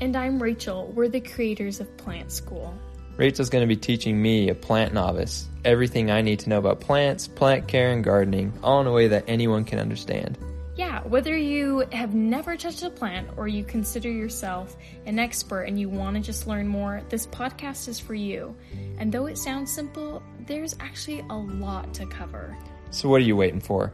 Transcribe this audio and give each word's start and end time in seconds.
And 0.00 0.14
I'm 0.16 0.40
Rachel. 0.40 0.92
We're 0.94 1.08
the 1.08 1.20
creators 1.20 1.80
of 1.80 1.94
Plant 1.96 2.30
School. 2.30 2.72
Rachel's 3.16 3.50
going 3.50 3.62
to 3.62 3.66
be 3.66 3.74
teaching 3.76 4.22
me, 4.22 4.48
a 4.48 4.54
plant 4.54 4.94
novice, 4.94 5.48
everything 5.64 6.08
I 6.08 6.20
need 6.20 6.38
to 6.40 6.48
know 6.50 6.58
about 6.58 6.80
plants, 6.80 7.26
plant 7.26 7.66
care, 7.66 7.90
and 7.90 8.04
gardening, 8.04 8.52
all 8.62 8.80
in 8.80 8.86
a 8.86 8.92
way 8.92 9.08
that 9.08 9.24
anyone 9.26 9.64
can 9.64 9.80
understand. 9.80 10.38
Yeah, 10.76 11.00
whether 11.02 11.36
you 11.36 11.82
have 11.90 12.14
never 12.14 12.56
touched 12.56 12.84
a 12.84 12.90
plant 12.90 13.28
or 13.36 13.48
you 13.48 13.64
consider 13.64 14.08
yourself 14.08 14.76
an 15.06 15.18
expert 15.18 15.62
and 15.62 15.80
you 15.80 15.88
want 15.88 16.14
to 16.14 16.22
just 16.22 16.46
learn 16.46 16.68
more, 16.68 17.02
this 17.08 17.26
podcast 17.26 17.88
is 17.88 17.98
for 17.98 18.14
you. 18.14 18.54
And 18.98 19.10
though 19.10 19.26
it 19.26 19.36
sounds 19.36 19.72
simple, 19.72 20.22
there's 20.46 20.76
actually 20.78 21.24
a 21.30 21.36
lot 21.36 21.92
to 21.94 22.06
cover. 22.06 22.56
So, 22.90 23.08
what 23.08 23.16
are 23.16 23.24
you 23.24 23.34
waiting 23.34 23.60
for? 23.60 23.92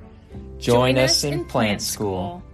Join, 0.59 0.97
Join 0.97 0.99
us, 0.99 1.11
us 1.13 1.25
in, 1.25 1.33
in 1.33 1.39
Plant, 1.41 1.51
plant 1.51 1.83
school. 1.83 2.39
school. 2.43 2.54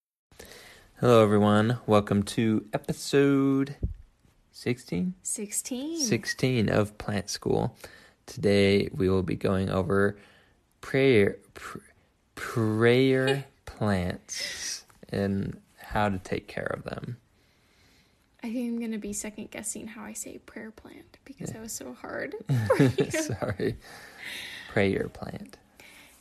Hello, 1.01 1.23
everyone. 1.23 1.79
Welcome 1.87 2.21
to 2.21 2.63
episode 2.73 3.75
16? 4.51 5.15
16. 5.23 5.97
16 5.99 6.69
of 6.69 6.95
Plant 6.99 7.27
School. 7.27 7.75
Today 8.27 8.87
we 8.93 9.09
will 9.09 9.23
be 9.23 9.33
going 9.33 9.71
over 9.71 10.15
prayer 10.81 11.37
pr- 11.55 11.79
prayer 12.35 13.45
plants 13.65 14.83
and 15.09 15.59
how 15.79 16.07
to 16.07 16.19
take 16.19 16.47
care 16.47 16.67
of 16.71 16.83
them. 16.83 17.17
I 18.43 18.53
think 18.53 18.67
I'm 18.69 18.77
going 18.77 18.91
to 18.91 18.99
be 18.99 19.13
second 19.13 19.49
guessing 19.49 19.87
how 19.87 20.03
I 20.03 20.13
say 20.13 20.37
prayer 20.45 20.69
plant 20.69 21.17
because 21.25 21.49
that 21.49 21.61
was 21.63 21.73
so 21.73 21.93
hard. 21.93 22.35
for 22.77 22.83
you. 22.83 23.09
Sorry. 23.09 23.75
Prayer 24.71 25.09
plant. 25.11 25.57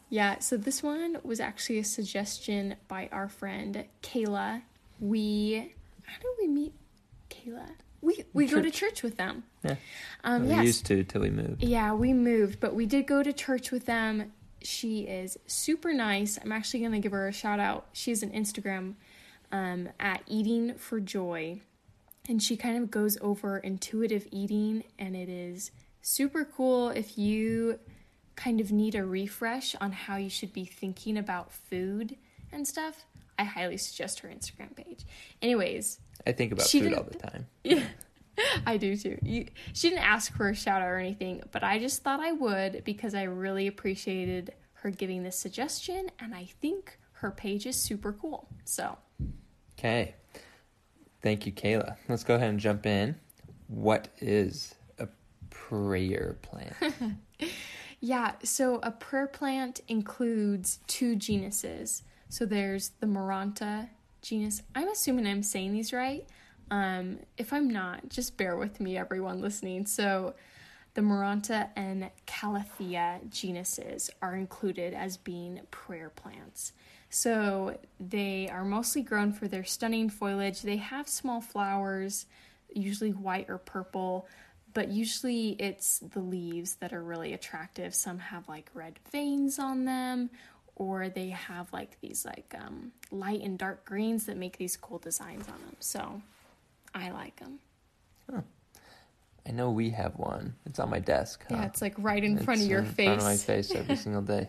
Yeah, 0.09 0.39
so 0.39 0.57
this 0.57 0.83
one 0.83 1.19
was 1.23 1.39
actually 1.39 1.79
a 1.81 1.85
suggestion 1.85 2.77
by 2.89 3.11
our 3.13 3.29
friend 3.29 3.85
Kayla 4.03 4.63
we 5.01 5.75
how 6.05 6.21
do 6.21 6.29
we 6.41 6.47
meet 6.47 6.73
Kayla? 7.31 7.67
We 8.03 8.25
we 8.35 8.47
church. 8.47 8.55
go 8.55 8.63
to 8.63 8.71
church 8.71 9.03
with 9.03 9.17
them. 9.17 9.43
Yeah. 9.65 9.77
Um, 10.25 10.49
yes. 10.49 10.59
We 10.61 10.65
used 10.67 10.87
to 10.87 11.03
till 11.05 11.23
we 11.23 11.31
moved. 11.31 11.63
Yeah, 11.63 11.93
we 11.95 12.13
moved, 12.13 12.61
but 12.61 12.75
we 12.75 12.87
did 12.87 13.07
go 13.07 13.23
to 13.23 13.33
church 13.33 13.71
with 13.71 13.87
them. 13.87 14.33
She 14.63 15.01
is 15.01 15.39
super 15.47 15.93
nice. 15.95 16.39
I'm 16.43 16.53
actually 16.53 16.81
going 16.81 16.93
to 16.93 16.99
give 16.99 17.13
her 17.13 17.27
a 17.29 17.33
shout 17.33 17.59
out. 17.61 17.87
She 17.95 18.11
has 18.11 18.23
an 18.23 18.31
Instagram 18.33 18.95
um, 19.51 19.89
at 19.99 20.21
Eating 20.27 20.75
for 20.75 21.01
Joy, 21.01 21.61
and 22.29 22.43
she 22.43 22.59
kind 22.59 22.77
of 22.83 22.91
goes 22.91 23.17
over 23.23 23.57
intuitive 23.57 24.27
eating, 24.31 24.85
and 24.99 25.17
it 25.17 25.31
is 25.31 25.71
super 26.03 26.45
cool 26.45 26.91
if 26.91 27.17
you 27.17 27.79
kind 28.37 28.61
of 28.61 28.71
need 28.71 28.95
a 28.95 29.05
refresh 29.05 29.75
on 29.77 29.93
how 29.93 30.17
you 30.17 30.29
should 30.29 30.53
be 30.53 30.67
thinking 30.67 31.17
about 31.17 31.53
food 31.53 32.17
and 32.53 32.69
stuff. 32.69 33.05
I 33.41 33.45
highly 33.45 33.79
suggest 33.79 34.21
her 34.21 34.29
Instagram 34.29 34.77
page. 34.77 35.07
Anyways, 35.41 35.99
I 36.27 36.33
think 36.33 36.53
about 36.53 36.67
food 36.69 36.93
all 36.93 37.05
the 37.05 37.19
time. 37.19 37.47
Yeah. 37.65 37.83
I 38.65 38.79
do 38.79 38.97
too. 38.97 39.19
You, 39.23 39.47
she 39.75 39.91
didn't 39.91 40.05
ask 40.05 40.33
for 40.35 40.49
a 40.49 40.55
shout 40.55 40.81
out 40.81 40.89
or 40.89 40.99
anything, 40.99 41.43
but 41.53 41.65
I 41.65 41.79
just 41.79 42.03
thought 42.03 42.21
I 42.21 42.33
would 42.33 42.85
because 42.85 43.15
I 43.15 43.25
really 43.25 43.67
appreciated 43.67 44.55
her 44.75 44.91
giving 44.91 45.23
this 45.25 45.39
suggestion, 45.39 46.11
and 46.19 46.35
I 46.35 46.45
think 46.61 46.99
her 47.15 47.31
page 47.31 47.67
is 47.67 47.77
super 47.77 48.15
cool. 48.15 48.49
So, 48.65 48.97
okay, 49.79 50.15
thank 51.23 51.45
you, 51.45 51.53
Kayla. 51.53 51.97
Let's 52.09 52.25
go 52.25 52.35
ahead 52.37 52.49
and 52.49 52.61
jump 52.61 52.87
in. 52.87 53.17
What 53.69 54.09
is 54.21 54.75
a 54.99 55.07
prayer 55.51 56.39
plant? 56.41 56.75
yeah, 58.01 58.33
so 58.43 58.79
a 58.83 58.91
prayer 58.91 59.27
plant 59.27 59.81
includes 59.87 60.79
two 60.87 61.15
genuses 61.17 62.03
so 62.31 62.47
there's 62.47 62.91
the 63.01 63.07
Maranta 63.09 63.89
genus. 64.23 64.63
I'm 64.75 64.89
assuming 64.89 65.27
I'm 65.27 65.43
saying 65.43 65.73
these 65.73 65.93
right. 65.93 66.25
Um, 66.71 67.19
if 67.37 67.53
I'm 67.53 67.69
not, 67.69 68.09
just 68.09 68.37
bear 68.37 68.57
with 68.57 68.79
me, 68.81 68.97
everyone 68.97 69.41
listening. 69.41 69.85
So, 69.87 70.35
the 70.95 71.01
Maranta 71.01 71.69
and 71.77 72.11
Calathea 72.27 73.29
genuses 73.31 74.11
are 74.21 74.35
included 74.35 74.93
as 74.95 75.17
being 75.17 75.61
prayer 75.73 76.11
plants. 76.11 76.73
So, 77.09 77.77
they 77.99 78.49
are 78.49 78.65
mostly 78.65 79.03
grown 79.03 79.33
for 79.33 79.49
their 79.49 79.65
stunning 79.65 80.09
foliage. 80.11 80.63
They 80.63 80.77
have 80.77 81.09
small 81.09 81.41
flowers, 81.41 82.27
usually 82.73 83.11
white 83.11 83.47
or 83.49 83.59
purple, 83.59 84.29
but 84.73 84.91
usually 84.91 85.51
it's 85.59 85.99
the 85.99 86.21
leaves 86.21 86.77
that 86.77 86.93
are 86.93 87.03
really 87.03 87.33
attractive. 87.33 87.97
Some 87.97 88.21
have 88.21 88.49
like 88.49 88.71
red 88.75 89.01
veins 89.13 89.59
on 89.59 89.87
them 89.87 90.31
or 90.81 91.11
they 91.11 91.29
have 91.29 91.71
like 91.75 92.01
these 92.01 92.25
like 92.25 92.55
um, 92.59 92.91
light 93.13 93.43
and 93.43 93.59
dark 93.59 93.85
greens 93.85 94.25
that 94.27 94.37
make 94.39 94.57
these 94.57 94.79
cool 94.79 94.97
designs 94.99 95.43
on 95.47 95.55
them. 95.67 95.77
So 95.79 96.23
I 96.95 97.11
like 97.11 97.37
them. 97.37 97.59
Huh. 98.31 98.41
I 99.47 99.53
know 99.53 99.71
we 99.73 99.91
have 99.91 100.17
one. 100.17 100.55
It's 100.65 100.79
on 100.79 100.89
my 100.89 100.99
desk. 100.99 101.45
Huh? 101.49 101.57
Yeah, 101.57 101.67
it's 101.67 101.83
like 101.83 101.95
right 101.99 102.25
in 102.25 102.33
it's 102.37 102.45
front 102.47 102.63
of 102.63 102.67
your 102.67 102.83
face. 102.83 102.97
In 103.01 103.05
front 103.05 103.19
of 103.21 103.25
my 103.27 103.37
face 103.37 103.71
every 103.75 103.97
single 103.97 104.23
day. 104.23 104.49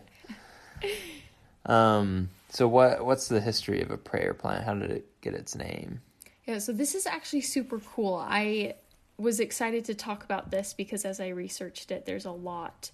Um, 1.66 2.30
so 2.48 2.66
what 2.66 3.04
what's 3.04 3.28
the 3.28 3.40
history 3.40 3.82
of 3.82 3.90
a 3.90 3.98
prayer 3.98 4.32
plant? 4.32 4.64
How 4.64 4.72
did 4.72 4.90
it 4.90 5.20
get 5.20 5.34
its 5.34 5.54
name? 5.54 6.00
Yeah, 6.46 6.58
so 6.60 6.72
this 6.72 6.94
is 6.94 7.06
actually 7.06 7.42
super 7.42 7.78
cool. 7.78 8.14
I 8.14 8.76
was 9.18 9.38
excited 9.38 9.84
to 9.84 9.94
talk 9.94 10.24
about 10.24 10.50
this 10.50 10.72
because 10.72 11.04
as 11.04 11.20
I 11.20 11.28
researched 11.28 11.90
it, 11.90 12.06
there's 12.06 12.24
a 12.24 12.32
lot 12.32 12.90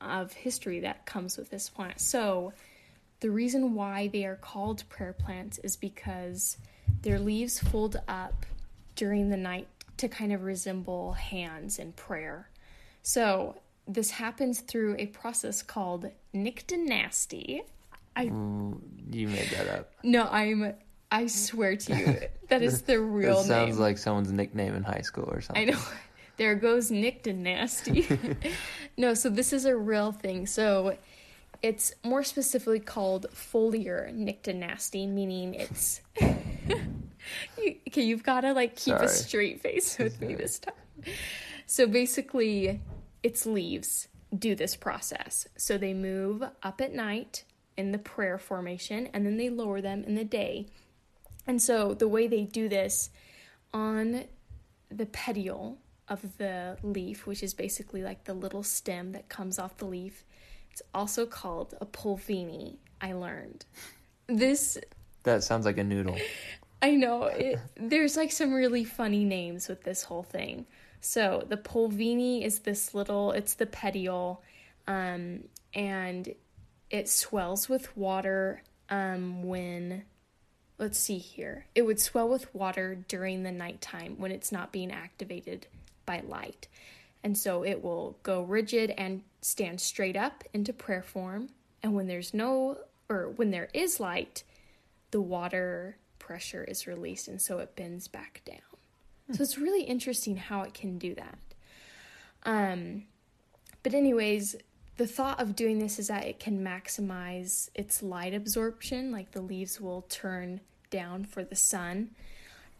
of 0.00 0.32
history 0.32 0.80
that 0.80 1.06
comes 1.06 1.36
with 1.36 1.50
this 1.50 1.68
plant. 1.68 2.00
So 2.00 2.52
the 3.20 3.30
reason 3.30 3.74
why 3.74 4.08
they 4.08 4.24
are 4.24 4.36
called 4.36 4.82
prayer 4.88 5.12
plants 5.12 5.58
is 5.58 5.76
because 5.76 6.56
their 7.02 7.18
leaves 7.20 7.58
fold 7.58 8.00
up 8.08 8.46
during 8.96 9.30
the 9.30 9.36
night 9.36 9.68
to 9.98 10.08
kind 10.08 10.32
of 10.32 10.42
resemble 10.42 11.12
hands 11.12 11.78
in 11.78 11.92
prayer. 11.92 12.48
So, 13.02 13.56
this 13.86 14.10
happens 14.10 14.60
through 14.60 14.96
a 14.98 15.06
process 15.06 15.62
called 15.62 16.10
nyctinasty. 16.34 17.60
I 18.16 18.26
mm, 18.26 18.78
you 19.12 19.26
made 19.28 19.48
that 19.50 19.68
up. 19.68 19.92
No, 20.02 20.26
I'm 20.26 20.74
I 21.10 21.26
swear 21.26 21.76
to 21.76 21.96
you, 21.96 22.20
that 22.48 22.62
is 22.62 22.82
the 22.82 23.00
real 23.00 23.38
that 23.38 23.46
sounds 23.46 23.74
name. 23.76 23.82
like 23.82 23.98
someone's 23.98 24.32
nickname 24.32 24.74
in 24.74 24.82
high 24.84 25.00
school 25.00 25.24
or 25.30 25.40
something. 25.40 25.68
I 25.70 25.72
know. 25.72 25.78
There 26.36 26.54
goes 26.54 26.90
nyctinasty. 26.90 27.28
and 28.10 28.22
Nasty. 28.22 28.52
no, 28.96 29.14
so 29.14 29.28
this 29.28 29.52
is 29.52 29.64
a 29.66 29.76
real 29.76 30.12
thing. 30.12 30.46
So 30.46 30.96
it's 31.62 31.92
more 32.02 32.22
specifically 32.22 32.80
called 32.80 33.26
foliar 33.34 34.12
nictinastine, 34.14 35.10
meaning 35.10 35.54
it's. 35.54 36.00
you, 36.20 37.76
okay, 37.88 38.02
you've 38.02 38.22
got 38.22 38.42
to 38.42 38.52
like 38.54 38.76
keep 38.76 38.94
Sorry. 38.94 39.06
a 39.06 39.08
straight 39.08 39.60
face 39.60 39.98
with 39.98 40.20
me 40.20 40.34
this 40.34 40.58
time. 40.58 40.74
So 41.66 41.86
basically, 41.86 42.80
its 43.22 43.44
leaves 43.44 44.08
do 44.36 44.54
this 44.54 44.74
process. 44.74 45.48
So 45.56 45.76
they 45.76 45.92
move 45.92 46.42
up 46.62 46.80
at 46.80 46.94
night 46.94 47.44
in 47.76 47.92
the 47.92 47.98
prayer 47.98 48.38
formation 48.38 49.08
and 49.12 49.26
then 49.26 49.36
they 49.36 49.48
lower 49.50 49.80
them 49.80 50.02
in 50.04 50.14
the 50.14 50.24
day. 50.24 50.66
And 51.46 51.60
so 51.60 51.94
the 51.94 52.08
way 52.08 52.26
they 52.26 52.44
do 52.44 52.68
this 52.68 53.10
on 53.72 54.24
the 54.90 55.06
petiole 55.06 55.78
of 56.08 56.38
the 56.38 56.76
leaf, 56.82 57.26
which 57.26 57.42
is 57.42 57.54
basically 57.54 58.02
like 58.02 58.24
the 58.24 58.34
little 58.34 58.62
stem 58.62 59.12
that 59.12 59.28
comes 59.28 59.58
off 59.58 59.76
the 59.76 59.84
leaf, 59.84 60.24
it's 60.72 60.82
also 60.94 61.26
called 61.26 61.74
a 61.80 61.86
pulvini, 61.86 62.76
I 63.00 63.12
learned. 63.14 63.64
This. 64.26 64.78
That 65.24 65.42
sounds 65.42 65.66
like 65.66 65.78
a 65.78 65.84
noodle. 65.84 66.16
I 66.82 66.92
know. 66.92 67.24
It, 67.24 67.58
there's 67.76 68.16
like 68.16 68.32
some 68.32 68.52
really 68.54 68.84
funny 68.84 69.24
names 69.24 69.68
with 69.68 69.82
this 69.82 70.02
whole 70.02 70.22
thing. 70.22 70.66
So 71.00 71.44
the 71.48 71.56
pulvini 71.56 72.44
is 72.44 72.60
this 72.60 72.94
little, 72.94 73.32
it's 73.32 73.54
the 73.54 73.66
petiole, 73.66 74.42
um, 74.86 75.44
and 75.74 76.32
it 76.90 77.08
swells 77.08 77.68
with 77.68 77.94
water 77.96 78.62
um, 78.90 79.42
when, 79.44 80.04
let's 80.78 80.98
see 80.98 81.16
here, 81.18 81.66
it 81.74 81.82
would 81.82 82.00
swell 82.00 82.28
with 82.28 82.54
water 82.54 82.98
during 83.08 83.44
the 83.44 83.52
nighttime 83.52 84.16
when 84.18 84.30
it's 84.30 84.52
not 84.52 84.72
being 84.72 84.90
activated 84.92 85.66
by 86.04 86.20
light. 86.26 86.68
And 87.22 87.36
so 87.36 87.62
it 87.64 87.82
will 87.82 88.18
go 88.22 88.42
rigid 88.42 88.90
and 88.96 89.22
stand 89.42 89.80
straight 89.80 90.16
up 90.16 90.42
into 90.52 90.72
prayer 90.72 91.02
form. 91.02 91.50
And 91.82 91.94
when 91.94 92.06
there's 92.06 92.32
no, 92.34 92.78
or 93.08 93.28
when 93.30 93.50
there 93.50 93.68
is 93.74 94.00
light, 94.00 94.42
the 95.10 95.20
water 95.20 95.96
pressure 96.18 96.64
is 96.64 96.86
released. 96.86 97.28
And 97.28 97.40
so 97.40 97.58
it 97.58 97.76
bends 97.76 98.08
back 98.08 98.42
down. 98.44 98.58
Hmm. 99.28 99.34
So 99.34 99.42
it's 99.42 99.58
really 99.58 99.82
interesting 99.84 100.36
how 100.36 100.62
it 100.62 100.74
can 100.74 100.98
do 100.98 101.14
that. 101.14 101.38
Um, 102.44 103.04
but, 103.82 103.92
anyways, 103.94 104.56
the 104.96 105.06
thought 105.06 105.40
of 105.40 105.56
doing 105.56 105.78
this 105.78 105.98
is 105.98 106.08
that 106.08 106.24
it 106.24 106.38
can 106.40 106.62
maximize 106.64 107.68
its 107.74 108.02
light 108.02 108.32
absorption, 108.34 109.10
like 109.12 109.32
the 109.32 109.40
leaves 109.42 109.78
will 109.80 110.02
turn 110.08 110.60
down 110.90 111.24
for 111.24 111.44
the 111.44 111.56
sun. 111.56 112.10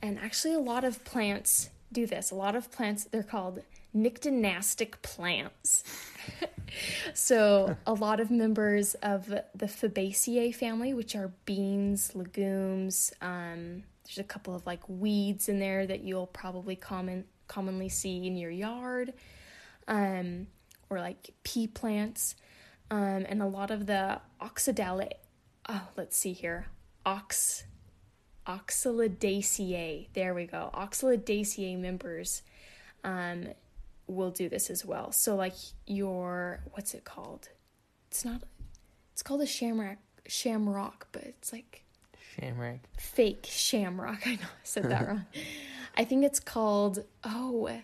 And 0.02 0.19
actually, 0.19 0.54
a 0.54 0.58
lot 0.60 0.84
of 0.84 1.04
plants 1.04 1.70
do 1.93 2.06
this. 2.06 2.31
A 2.31 2.34
lot 2.34 2.54
of 2.56 2.70
plants, 2.70 3.04
they're 3.04 3.22
called 3.22 3.62
Nyctinastic 3.94 5.02
plants. 5.02 5.82
so, 7.14 7.76
a 7.87 7.92
lot 7.94 8.20
of 8.20 8.31
members 8.31 8.94
of 8.94 9.26
the 9.26 9.44
Fabaceae 9.66 10.54
family, 10.54 10.94
which 10.94 11.16
are 11.16 11.32
beans, 11.44 12.14
legumes, 12.14 13.12
um, 13.20 13.82
there's 14.04 14.19
a 14.19 14.25
couple 14.25 14.54
of 14.54 14.64
like 14.64 14.88
weeds 14.88 15.48
in 15.48 15.58
there 15.58 15.87
that 15.88 16.04
you'll 16.04 16.28
probably 16.28 16.76
common 16.76 17.25
commonly 17.48 17.88
see 17.88 18.26
in 18.28 18.37
your 18.37 18.50
yard, 18.52 19.12
um, 19.88 20.46
or 20.88 21.00
like 21.00 21.31
pea 21.43 21.66
plants, 21.66 22.36
um, 22.93 23.26
and 23.28 23.43
a 23.43 23.46
lot 23.46 23.72
of 23.72 23.86
the 23.86 24.20
oxidale. 24.40 25.08
Oh, 25.69 25.88
let's 25.96 26.16
see 26.16 26.32
here, 26.32 26.66
ox. 27.04 27.64
Oxalidaceae, 28.46 30.06
there 30.14 30.32
we 30.34 30.46
go. 30.46 30.70
Oxalidaceae 30.75 31.78
members 31.78 32.43
um, 33.04 33.44
will 34.10 34.30
do 34.30 34.48
this 34.48 34.70
as 34.70 34.84
well. 34.84 35.12
So 35.12 35.36
like 35.36 35.54
your 35.86 36.60
what's 36.72 36.94
it 36.94 37.04
called? 37.04 37.48
It's 38.10 38.24
not 38.24 38.42
it's 39.12 39.22
called 39.22 39.40
a 39.40 39.46
shamrock 39.46 39.98
shamrock, 40.26 41.08
but 41.12 41.22
it's 41.24 41.52
like 41.52 41.84
shamrock. 42.38 42.80
Fake 42.98 43.46
shamrock. 43.48 44.26
I 44.26 44.32
know 44.34 44.38
I 44.42 44.46
said 44.64 44.84
that 44.84 45.06
wrong. 45.06 45.24
I 45.96 46.04
think 46.04 46.24
it's 46.24 46.40
called 46.40 47.04
oh 47.24 47.80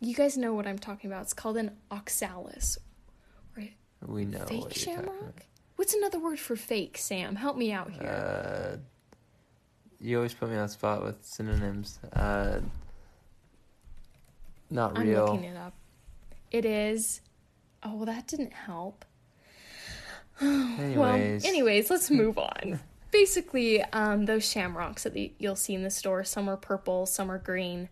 you 0.00 0.14
guys 0.14 0.36
know 0.36 0.52
what 0.54 0.66
I'm 0.66 0.78
talking 0.78 1.10
about. 1.10 1.22
It's 1.22 1.34
called 1.34 1.56
an 1.56 1.72
oxalis. 1.90 2.78
Right? 3.56 3.74
We 4.06 4.24
know. 4.24 4.40
Fake 4.44 4.60
what 4.62 4.76
shamrock? 4.76 5.42
What's 5.76 5.94
another 5.94 6.18
word 6.18 6.38
for 6.38 6.56
fake, 6.56 6.96
Sam? 6.98 7.36
Help 7.36 7.56
me 7.58 7.70
out 7.72 7.90
here. 7.92 8.00
Uh, 8.76 8.76
you 10.00 10.16
always 10.16 10.32
put 10.34 10.48
me 10.50 10.56
on 10.56 10.68
spot 10.70 11.02
with 11.04 11.16
synonyms. 11.22 11.98
Uh, 12.14 12.60
not 14.70 14.98
real. 14.98 15.26
I'm 15.26 15.32
looking 15.34 15.50
it 15.52 15.56
up. 15.56 15.74
It 16.50 16.64
is. 16.64 17.20
Oh, 17.82 17.94
well, 17.96 18.06
that 18.06 18.26
didn't 18.26 18.52
help. 18.52 19.04
anyways. 20.40 20.96
Well, 20.96 21.08
anyways, 21.14 21.90
let's 21.90 22.10
move 22.10 22.38
on. 22.38 22.80
Basically, 23.10 23.82
um, 23.82 24.26
those 24.26 24.48
shamrocks 24.48 25.04
that 25.04 25.14
the, 25.14 25.32
you'll 25.38 25.56
see 25.56 25.74
in 25.74 25.82
the 25.82 25.90
store, 25.90 26.24
some 26.24 26.50
are 26.50 26.56
purple, 26.56 27.06
some 27.06 27.30
are 27.30 27.38
green. 27.38 27.88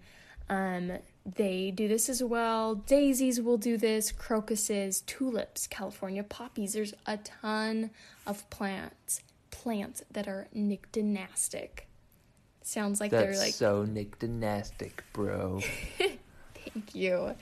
Um, 0.50 0.98
they 1.24 1.70
do 1.70 1.88
this 1.88 2.10
as 2.10 2.22
well. 2.22 2.74
Daisies 2.74 3.40
will 3.40 3.56
do 3.56 3.78
this, 3.78 4.12
crocuses, 4.12 5.00
tulips, 5.06 5.66
California 5.66 6.22
poppies. 6.22 6.74
There's 6.74 6.94
a 7.06 7.16
ton 7.16 7.90
of 8.26 8.48
plants, 8.50 9.22
plants 9.50 10.02
that 10.10 10.28
are 10.28 10.48
nyctinastic. 10.54 11.80
Sounds 12.60 13.00
like 13.00 13.10
That's 13.10 13.24
they're 13.38 13.44
like 13.46 13.54
so 13.54 13.86
nyctinastic, 13.86 14.92
bro. 15.12 15.60
Thank 16.74 16.94
you. 16.96 17.36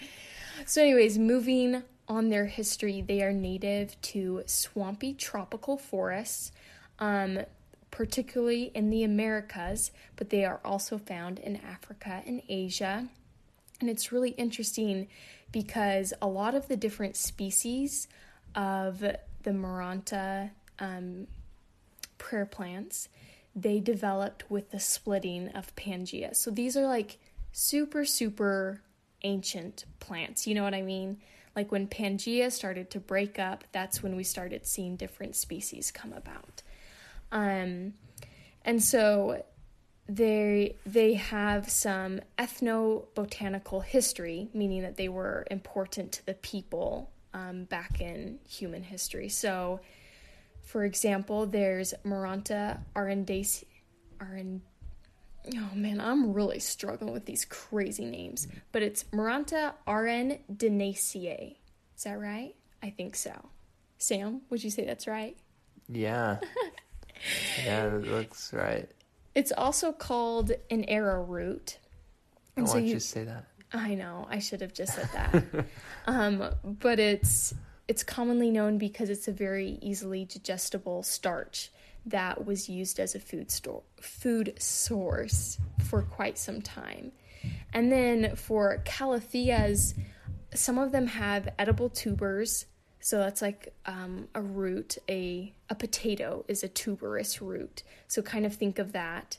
So, 0.67 0.83
anyways, 0.83 1.17
moving 1.17 1.85
on 2.07 2.29
their 2.29 2.45
history, 2.47 3.01
they 3.01 3.23
are 3.23 3.33
native 3.33 3.99
to 4.03 4.43
swampy 4.45 5.15
tropical 5.15 5.79
forests, 5.79 6.53
um, 6.99 7.39
particularly 7.91 8.65
in 8.75 8.91
the 8.91 9.03
Americas, 9.05 9.91
but 10.17 10.29
they 10.29 10.45
are 10.45 10.61
also 10.63 10.99
found 10.99 11.39
in 11.39 11.57
Africa 11.57 12.23
and 12.27 12.43
Asia. 12.49 13.09
And 13.81 13.89
it's 13.89 14.13
really 14.13 14.31
interesting 14.33 15.09
because 15.51 16.13
a 16.21 16.29
lot 16.29 16.55
of 16.55 16.69
the 16.69 16.77
different 16.77 17.17
species 17.17 18.09
of 18.55 19.01
the 19.01 19.51
Maranta 19.51 20.51
um, 20.79 21.27
prayer 22.19 22.47
plants, 22.47 23.09
they 23.57 23.81
developed 23.81 24.51
with 24.51 24.71
the 24.73 24.81
splitting 24.81 25.49
of 25.49 25.75
Pangea. 25.75 26.37
So 26.37 26.51
these 26.51 26.77
are 26.77 26.87
like 26.87 27.19
super, 27.51 28.05
super 28.05 28.83
ancient 29.25 29.85
plants. 30.01 30.47
You 30.47 30.55
know 30.55 30.63
what 30.63 30.75
I 30.75 30.83
mean? 30.83 31.19
Like 31.55 31.71
when 31.71 31.87
Pangea 31.87 32.51
started 32.51 32.91
to 32.93 33.01
break 33.01 33.39
up, 33.39 33.65
that's 33.73 34.03
when 34.03 34.17
we 34.17 34.25
started 34.25 34.67
seeing 34.67 34.97
different 34.97 35.37
species 35.37 35.91
come 35.91 36.13
about. 36.13 36.63
Um, 37.31 37.95
and 38.65 38.83
so 38.83 39.45
they 40.09 40.77
they 40.87 41.15
have 41.15 41.71
some 41.71 42.21
ethnobotanical 42.39 43.85
history, 43.85 44.49
meaning 44.55 44.83
that 44.83 44.97
they 44.97 45.09
were 45.09 45.47
important 45.51 46.13
to 46.13 46.27
the 46.27 46.35
people 46.35 47.11
um, 47.35 47.65
back 47.65 48.01
in 48.01 48.39
human 48.49 48.83
history. 48.83 49.29
So, 49.29 49.81
for 50.63 50.85
example, 50.85 51.47
there's 51.47 51.93
Maranta 52.05 52.79
arundinacea. 52.97 53.65
Arend- 54.21 54.63
oh 55.57 55.69
man, 55.75 56.01
I'm 56.01 56.33
really 56.33 56.59
struggling 56.59 57.13
with 57.13 57.27
these 57.27 57.45
crazy 57.45 58.05
names, 58.05 58.49
but 58.71 58.83
it's 58.83 59.05
Maranta 59.05 59.73
RN 59.87 60.39
Denacier. 60.55 61.55
Is 61.97 62.05
that 62.05 62.19
right? 62.19 62.55
I 62.83 62.91
think 62.91 63.17
so. 63.17 63.33
Sam, 63.99 64.43
would 64.51 64.65
you 64.65 64.71
say 64.71 64.85
that's 64.85 65.07
right? 65.07 65.37
Yeah. 65.89 66.39
yeah, 67.65 67.89
that 67.89 68.05
looks 68.07 68.53
right. 68.53 68.91
It's 69.35 69.53
also 69.57 69.93
called 69.93 70.53
an 70.71 70.85
arrowroot. 70.85 71.79
And 72.57 72.69
so 72.69 72.79
you 72.79 73.01
say 73.01 73.25
that. 73.25 73.47
I 73.73 73.95
know. 73.95 74.27
I 74.29 74.39
should 74.41 74.61
have 74.61 74.75
just 74.75 74.95
said 74.95 75.09
that. 75.15 75.65
um, 76.07 76.51
but 76.63 76.99
it's 76.99 77.55
it's 77.89 78.05
commonly 78.05 78.51
known 78.51 78.77
because 78.79 79.09
it's 79.09 79.29
a 79.29 79.33
very 79.33 79.79
easily 79.81 80.25
digestible 80.27 81.03
starch 81.03 81.71
that 82.07 82.45
was 82.45 82.69
used 82.69 82.99
as 82.99 83.15
a 83.15 83.21
food 83.21 83.51
store 83.51 83.83
food 84.01 84.55
source 84.59 85.59
for 85.85 86.03
quite 86.03 86.37
some 86.39 86.61
time. 86.61 87.13
And 87.73 87.91
then 87.93 88.37
for 88.37 88.83
calatheas, 88.85 89.95
some 90.55 90.79
of 90.79 90.93
them 90.93 91.07
have 91.07 91.49
edible 91.59 91.89
tubers. 91.89 92.67
So 93.01 93.19
that's 93.19 93.43
like 93.43 93.75
um, 93.87 94.29
a 94.35 94.41
root. 94.41 94.99
A 95.09 95.53
a 95.71 95.75
potato 95.75 96.45
is 96.49 96.63
a 96.63 96.69
tuberous 96.69 97.41
root. 97.41 97.83
So 98.09 98.23
kind 98.23 98.47
of 98.47 98.55
think 98.55 98.79
of 98.79 98.93
that. 98.93 99.39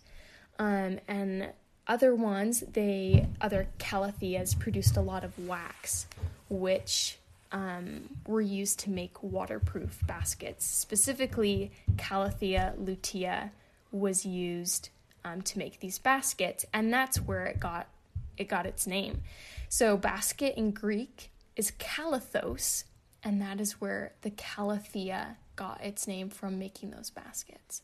Um, 0.59 0.99
and 1.07 1.49
other 1.87 2.15
ones, 2.15 2.61
they 2.73 3.27
other 3.41 3.67
calatheas 3.79 4.57
produced 4.57 4.95
a 4.97 5.01
lot 5.01 5.23
of 5.23 5.37
wax, 5.47 6.07
which 6.49 7.17
um, 7.53 8.09
were 8.27 8.41
used 8.41 8.79
to 8.79 8.89
make 8.89 9.21
waterproof 9.23 10.01
baskets. 10.07 10.65
Specifically, 10.65 11.71
Calathea 11.95 12.75
lutea 12.83 13.51
was 13.91 14.25
used 14.25 14.89
um, 15.23 15.41
to 15.43 15.59
make 15.59 15.79
these 15.79 15.99
baskets, 15.99 16.65
and 16.73 16.91
that's 16.91 17.17
where 17.17 17.45
it 17.45 17.59
got 17.59 17.87
it 18.35 18.45
got 18.45 18.65
its 18.65 18.87
name. 18.87 19.21
So, 19.69 19.95
basket 19.95 20.55
in 20.57 20.71
Greek 20.71 21.29
is 21.55 21.71
kalathos, 21.79 22.83
and 23.21 23.39
that 23.39 23.61
is 23.61 23.79
where 23.79 24.13
the 24.23 24.31
Calathea 24.31 25.35
got 25.55 25.81
its 25.83 26.07
name 26.07 26.29
from 26.31 26.57
making 26.57 26.89
those 26.89 27.11
baskets, 27.11 27.83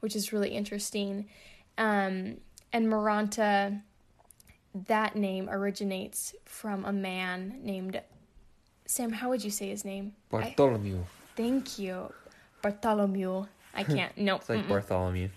which 0.00 0.16
is 0.16 0.32
really 0.32 0.50
interesting. 0.50 1.26
Um, 1.76 2.38
and 2.72 2.86
Maranta, 2.86 3.82
that 4.86 5.14
name 5.14 5.50
originates 5.50 6.34
from 6.46 6.86
a 6.86 6.92
man 6.92 7.60
named 7.62 8.00
Sam, 8.86 9.12
how 9.12 9.28
would 9.30 9.42
you 9.42 9.50
say 9.50 9.68
his 9.68 9.84
name? 9.84 10.12
Bartholomew. 10.30 10.98
I, 11.00 11.36
thank 11.36 11.78
you. 11.78 12.12
Bartholomew. 12.62 13.46
I 13.74 13.82
hmm. 13.82 13.94
can't. 13.94 14.18
no. 14.18 14.36
It's 14.36 14.48
like 14.48 14.60
mm-mm. 14.64 14.68
Bartholomew. 14.68 15.28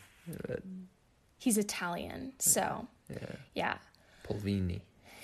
He's 1.40 1.58
Italian, 1.58 2.34
so. 2.40 2.88
Yeah. 3.10 3.18
Yeah. 3.56 3.74
Polvini. 4.28 4.82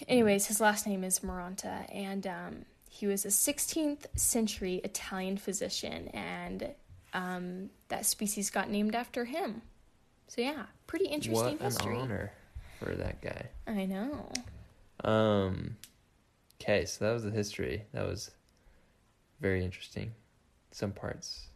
Anyways, 0.07 0.45
his 0.47 0.61
last 0.61 0.87
name 0.87 1.03
is 1.03 1.19
Maranta, 1.19 1.85
and 1.93 2.25
um, 2.25 2.65
he 2.89 3.07
was 3.07 3.25
a 3.25 3.29
16th 3.29 4.05
century 4.15 4.79
Italian 4.83 5.37
physician, 5.37 6.07
and 6.09 6.69
um, 7.13 7.69
that 7.89 8.05
species 8.05 8.49
got 8.49 8.69
named 8.69 8.95
after 8.95 9.25
him. 9.25 9.61
So 10.29 10.41
yeah, 10.41 10.63
pretty 10.87 11.05
interesting 11.05 11.53
what 11.57 11.61
history. 11.65 11.93
What 11.95 12.05
an 12.05 12.11
honor 12.11 12.31
for 12.79 12.91
that 12.95 13.21
guy. 13.21 13.47
I 13.67 13.85
know. 13.85 14.31
Um, 15.03 15.75
Okay, 16.63 16.85
so 16.85 17.03
that 17.05 17.11
was 17.11 17.23
the 17.23 17.31
history. 17.31 17.83
That 17.93 18.07
was 18.07 18.31
very 19.41 19.65
interesting. 19.65 20.13
Some 20.71 20.91
parts 20.93 21.47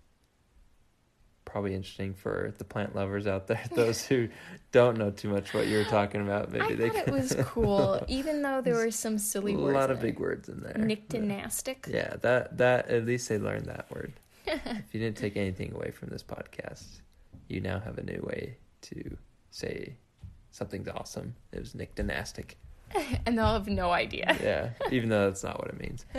probably 1.45 1.73
interesting 1.73 2.13
for 2.13 2.53
the 2.57 2.63
plant 2.65 2.93
lovers 2.93 3.25
out 3.25 3.47
there, 3.47 3.61
those 3.73 4.05
who 4.05 4.27
don't 4.73 4.97
know 4.97 5.09
too 5.09 5.29
much 5.29 5.53
what 5.53 5.65
you're 5.67 5.85
talking 5.85 6.19
about. 6.19 6.51
Maybe 6.51 6.65
I 6.65 6.75
they 6.75 6.89
thought 6.89 7.05
can... 7.05 7.13
it 7.15 7.21
was 7.21 7.35
cool, 7.39 8.03
even 8.09 8.41
though 8.41 8.59
there 8.59 8.75
were 8.75 8.91
some 8.91 9.17
silly 9.17 9.55
words. 9.55 9.77
A 9.77 9.79
lot 9.79 9.91
of 9.91 10.01
big 10.01 10.19
words 10.19 10.49
in 10.49 10.59
there. 10.59 10.73
Nyctinastic. 10.73 11.87
Yeah, 11.87 12.17
that 12.21 12.57
that 12.57 12.89
at 12.89 13.05
least 13.05 13.29
they 13.29 13.37
learned 13.39 13.67
that 13.67 13.89
word. 13.89 14.11
if 14.45 14.59
you 14.93 14.99
didn't 14.99 15.15
take 15.15 15.37
anything 15.37 15.73
away 15.73 15.91
from 15.91 16.09
this 16.09 16.21
podcast, 16.23 16.99
you 17.47 17.61
now 17.61 17.79
have 17.79 17.97
a 17.97 18.03
new 18.03 18.21
way 18.27 18.57
to 18.81 19.15
say 19.51 19.93
something's 20.51 20.89
awesome. 20.89 21.33
It 21.53 21.59
was 21.59 21.73
nyctinastic. 21.75 22.55
and 23.25 23.37
they'll 23.37 23.53
have 23.53 23.67
no 23.67 23.91
idea. 23.91 24.37
yeah, 24.41 24.69
even 24.91 25.09
though 25.09 25.27
that's 25.29 25.43
not 25.43 25.59
what 25.59 25.67
it 25.69 25.79
means. 25.79 26.05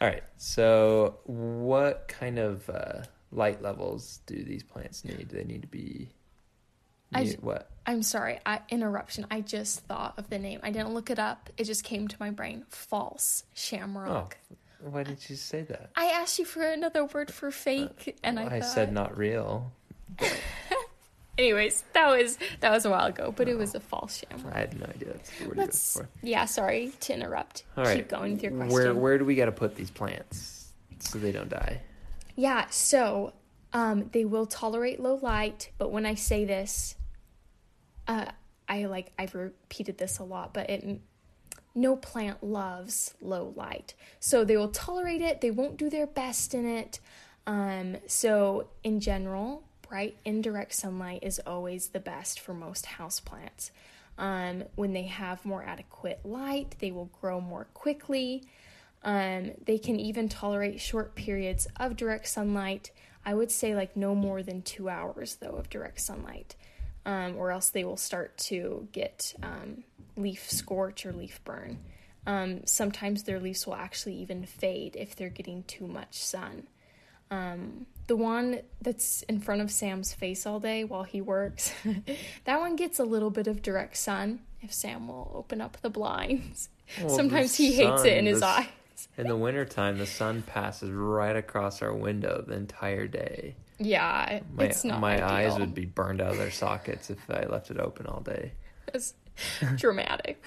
All 0.00 0.08
right. 0.08 0.22
So, 0.36 1.20
what 1.24 2.08
kind 2.08 2.38
of 2.38 2.68
uh, 2.68 3.02
light 3.32 3.62
levels 3.62 4.20
do 4.26 4.42
these 4.42 4.62
plants 4.62 5.04
need? 5.04 5.28
Do 5.28 5.36
they 5.36 5.44
need 5.44 5.62
to 5.62 5.68
be? 5.68 6.08
Need, 7.14 7.38
what? 7.42 7.70
I'm 7.86 8.02
sorry. 8.02 8.40
I, 8.44 8.60
interruption. 8.70 9.26
I 9.30 9.40
just 9.40 9.80
thought 9.80 10.14
of 10.18 10.30
the 10.30 10.38
name. 10.38 10.60
I 10.62 10.72
didn't 10.72 10.94
look 10.94 11.10
it 11.10 11.18
up. 11.20 11.48
It 11.56 11.64
just 11.64 11.84
came 11.84 12.08
to 12.08 12.16
my 12.18 12.30
brain. 12.30 12.64
False 12.68 13.44
shamrock. 13.54 14.36
Oh. 14.50 14.54
Why 14.90 15.04
did 15.04 15.18
you 15.30 15.36
say 15.36 15.62
that? 15.62 15.90
I 15.96 16.06
asked 16.06 16.38
you 16.38 16.44
for 16.44 16.60
another 16.62 17.06
word 17.06 17.32
for 17.32 17.50
fake, 17.50 18.04
uh, 18.06 18.10
and 18.22 18.36
well, 18.36 18.46
I, 18.46 18.60
thought... 18.60 18.70
I 18.70 18.74
said 18.74 18.92
not 18.92 19.16
real. 19.16 19.72
Anyways, 21.36 21.82
that 21.94 22.06
was 22.08 22.38
that 22.60 22.70
was 22.70 22.84
a 22.84 22.90
while 22.90 23.06
ago, 23.06 23.32
but 23.36 23.48
oh. 23.48 23.50
it 23.50 23.58
was 23.58 23.74
a 23.74 23.80
false 23.80 24.18
sham. 24.18 24.44
I 24.52 24.58
had 24.60 24.78
no 24.78 24.86
idea. 24.86 25.14
That's 25.52 26.00
yeah, 26.22 26.44
sorry 26.44 26.92
to 27.00 27.14
interrupt. 27.14 27.64
Keep 27.82 28.08
going 28.08 28.34
with 28.34 28.42
your 28.42 28.52
question. 28.52 28.72
Where 28.72 28.94
where 28.94 29.18
do 29.18 29.24
we 29.24 29.34
got 29.34 29.46
to 29.46 29.52
put 29.52 29.74
these 29.74 29.90
plants 29.90 30.72
so 31.00 31.18
they 31.18 31.32
don't 31.32 31.48
die? 31.48 31.80
Yeah, 32.36 32.66
so 32.70 33.32
um, 33.72 34.10
they 34.12 34.24
will 34.24 34.46
tolerate 34.46 35.00
low 35.00 35.16
light, 35.16 35.70
but 35.78 35.90
when 35.90 36.04
I 36.06 36.14
say 36.14 36.44
this, 36.44 36.94
uh, 38.06 38.26
I 38.68 38.84
like 38.86 39.12
I've 39.18 39.34
repeated 39.34 39.98
this 39.98 40.18
a 40.20 40.24
lot, 40.24 40.54
but 40.54 40.70
it 40.70 41.00
no 41.74 41.96
plant 41.96 42.44
loves 42.44 43.12
low 43.20 43.52
light, 43.56 43.94
so 44.20 44.44
they 44.44 44.56
will 44.56 44.68
tolerate 44.68 45.20
it. 45.20 45.40
They 45.40 45.50
won't 45.50 45.78
do 45.78 45.90
their 45.90 46.06
best 46.06 46.54
in 46.54 46.64
it. 46.64 47.00
Um, 47.46 47.96
so 48.06 48.68
in 48.84 49.00
general, 49.00 49.64
right? 49.94 50.16
Indirect 50.24 50.72
sunlight 50.74 51.20
is 51.22 51.40
always 51.46 51.90
the 51.90 52.00
best 52.00 52.40
for 52.40 52.52
most 52.52 52.84
houseplants. 52.98 53.70
Um, 54.18 54.64
when 54.74 54.92
they 54.92 55.04
have 55.04 55.44
more 55.46 55.62
adequate 55.62 56.18
light, 56.24 56.74
they 56.80 56.90
will 56.90 57.10
grow 57.20 57.40
more 57.40 57.68
quickly. 57.74 58.42
Um, 59.04 59.52
they 59.64 59.78
can 59.78 60.00
even 60.00 60.28
tolerate 60.28 60.80
short 60.80 61.14
periods 61.14 61.68
of 61.76 61.94
direct 61.94 62.26
sunlight. 62.26 62.90
I 63.24 63.34
would 63.34 63.52
say, 63.52 63.76
like, 63.76 63.96
no 63.96 64.16
more 64.16 64.42
than 64.42 64.62
two 64.62 64.88
hours, 64.88 65.36
though, 65.36 65.52
of 65.54 65.70
direct 65.70 66.00
sunlight, 66.00 66.56
um, 67.06 67.36
or 67.36 67.52
else 67.52 67.70
they 67.70 67.84
will 67.84 67.96
start 67.96 68.36
to 68.50 68.88
get 68.90 69.32
um, 69.44 69.84
leaf 70.16 70.50
scorch 70.50 71.06
or 71.06 71.12
leaf 71.12 71.38
burn. 71.44 71.78
Um, 72.26 72.66
sometimes 72.66 73.22
their 73.22 73.38
leaves 73.38 73.64
will 73.64 73.76
actually 73.76 74.16
even 74.16 74.44
fade 74.44 74.96
if 74.96 75.14
they're 75.14 75.28
getting 75.28 75.62
too 75.62 75.86
much 75.86 76.20
sun. 76.20 76.66
Um, 77.30 77.86
the 78.06 78.16
one 78.16 78.60
that's 78.82 79.22
in 79.22 79.40
front 79.40 79.60
of 79.62 79.70
Sam's 79.70 80.12
face 80.12 80.46
all 80.46 80.60
day 80.60 80.84
while 80.84 81.04
he 81.04 81.20
works, 81.20 81.72
that 82.44 82.60
one 82.60 82.76
gets 82.76 82.98
a 82.98 83.04
little 83.04 83.30
bit 83.30 83.46
of 83.46 83.62
direct 83.62 83.96
sun 83.96 84.40
if 84.60 84.72
Sam 84.72 85.08
will 85.08 85.30
open 85.34 85.60
up 85.60 85.78
the 85.80 85.90
blinds. 85.90 86.68
Well, 87.00 87.08
Sometimes 87.08 87.54
he 87.54 87.72
sun, 87.76 87.90
hates 87.92 88.04
it 88.04 88.18
in 88.18 88.26
his 88.26 88.42
eyes. 88.42 88.66
in 89.16 89.26
the 89.28 89.36
wintertime, 89.36 89.98
the 89.98 90.06
sun 90.06 90.42
passes 90.42 90.90
right 90.90 91.36
across 91.36 91.82
our 91.82 91.94
window 91.94 92.44
the 92.46 92.54
entire 92.54 93.06
day. 93.06 93.54
Yeah, 93.78 94.40
my, 94.54 94.64
it's 94.64 94.84
not 94.84 95.00
My 95.00 95.14
ideal. 95.14 95.26
eyes 95.52 95.58
would 95.58 95.74
be 95.74 95.84
burned 95.86 96.20
out 96.20 96.32
of 96.32 96.38
their 96.38 96.50
sockets 96.50 97.10
if 97.10 97.18
I 97.30 97.44
left 97.46 97.70
it 97.70 97.78
open 97.78 98.06
all 98.06 98.20
day. 98.20 98.52
That's 98.92 99.14
dramatic. 99.76 100.44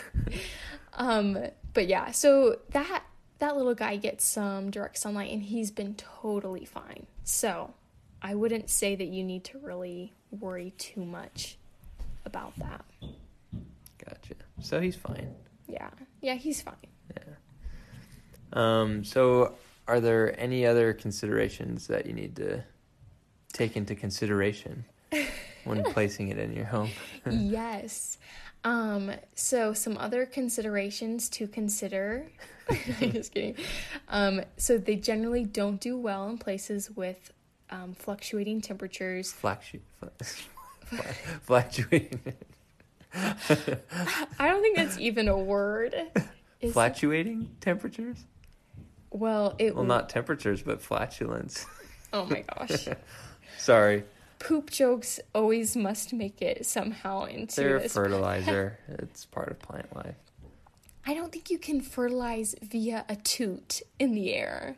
um, 0.93 1.37
but 1.73 1.87
yeah, 1.87 2.11
so 2.11 2.59
that 2.69 3.03
that 3.39 3.55
little 3.55 3.75
guy 3.75 3.97
gets 3.97 4.25
some 4.25 4.69
direct 4.71 4.97
sunlight 4.97 5.31
and 5.31 5.43
he's 5.43 5.71
been 5.71 5.95
totally 5.95 6.65
fine. 6.65 7.05
So 7.23 7.73
I 8.21 8.35
wouldn't 8.35 8.69
say 8.69 8.95
that 8.95 9.07
you 9.07 9.23
need 9.23 9.43
to 9.45 9.59
really 9.59 10.13
worry 10.31 10.73
too 10.77 11.05
much 11.05 11.57
about 12.25 12.57
that. 12.57 12.83
Gotcha. 14.05 14.35
So 14.61 14.79
he's 14.79 14.95
fine. 14.95 15.35
Yeah. 15.67 15.89
Yeah, 16.21 16.35
he's 16.35 16.61
fine. 16.61 16.75
Yeah. 17.15 17.21
Um, 18.53 19.03
so 19.03 19.55
are 19.87 19.99
there 19.99 20.37
any 20.39 20.65
other 20.65 20.93
considerations 20.93 21.87
that 21.87 22.05
you 22.05 22.13
need 22.13 22.35
to 22.37 22.63
take 23.53 23.77
into 23.77 23.93
consideration 23.95 24.83
when 25.63 25.83
placing 25.83 26.29
it 26.29 26.37
in 26.39 26.53
your 26.53 26.65
home? 26.65 26.89
yes. 27.29 28.17
Um, 28.63 29.11
so 29.35 29.73
some 29.73 29.95
other 29.97 30.25
considerations 30.25 31.29
to 31.29 31.47
consider 31.47 32.27
I'm 33.01 33.11
just 33.11 33.33
kidding. 33.33 33.55
Um, 34.09 34.41
so 34.57 34.77
they 34.77 34.95
generally 34.95 35.45
don't 35.45 35.79
do 35.79 35.97
well 35.97 36.29
in 36.29 36.37
places 36.37 36.91
with 36.91 37.31
um, 37.69 37.93
fluctuating 37.93 38.61
temperatures. 38.61 39.33
Fluctu- 39.41 39.79
fluctuating. 41.43 42.19
I 43.15 43.81
don't 44.47 44.61
think 44.61 44.77
that's 44.77 44.97
even 44.97 45.27
a 45.27 45.37
word. 45.37 45.95
Is 46.61 46.73
fluctuating 46.73 47.43
it... 47.43 47.61
temperatures? 47.61 48.17
Well, 49.11 49.55
it. 49.57 49.75
Well, 49.75 49.85
not 49.85 50.09
temperatures, 50.09 50.61
but 50.61 50.81
flatulence. 50.81 51.65
Oh 52.11 52.25
my 52.25 52.41
gosh. 52.41 52.87
Sorry. 53.57 54.03
Poop 54.39 54.69
jokes 54.69 55.19
always 55.33 55.75
must 55.75 56.13
make 56.13 56.41
it 56.41 56.65
somehow 56.65 57.25
into. 57.25 57.55
They're 57.55 57.77
a 57.77 57.89
fertilizer. 57.89 58.77
it's 58.87 59.25
part 59.25 59.49
of 59.49 59.59
plant 59.59 59.95
life. 59.95 60.15
I 61.09 61.13
don't 61.13 61.31
think 61.31 61.49
you 61.49 61.57
can 61.57 61.79
fertilize 61.79 62.53
via 62.61 63.05
a 63.07 63.15
toot 63.15 63.81
in 63.97 64.11
the 64.13 64.33
air. 64.33 64.75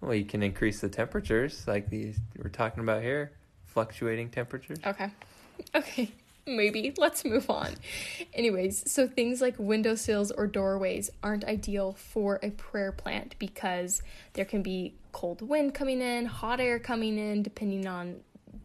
Well, 0.00 0.14
you 0.14 0.24
can 0.24 0.44
increase 0.44 0.80
the 0.80 0.88
temperatures 0.88 1.66
like 1.66 1.90
these 1.90 2.16
we're 2.38 2.50
talking 2.50 2.84
about 2.84 3.02
here, 3.02 3.32
fluctuating 3.66 4.30
temperatures. 4.30 4.78
Okay. 4.86 5.10
Okay. 5.74 6.10
Maybe. 6.46 6.94
Let's 6.96 7.22
move 7.22 7.50
on. 7.50 7.74
Anyways, 8.32 8.90
so 8.90 9.06
things 9.06 9.42
like 9.42 9.56
windowsills 9.58 10.30
or 10.30 10.46
doorways 10.46 11.10
aren't 11.22 11.44
ideal 11.44 11.92
for 11.92 12.40
a 12.42 12.48
prayer 12.52 12.92
plant 12.92 13.34
because 13.38 14.00
there 14.32 14.46
can 14.46 14.62
be 14.62 14.94
cold 15.12 15.42
wind 15.46 15.74
coming 15.74 16.00
in, 16.00 16.24
hot 16.24 16.60
air 16.60 16.78
coming 16.78 17.18
in, 17.18 17.42
depending 17.42 17.86
on 17.86 18.20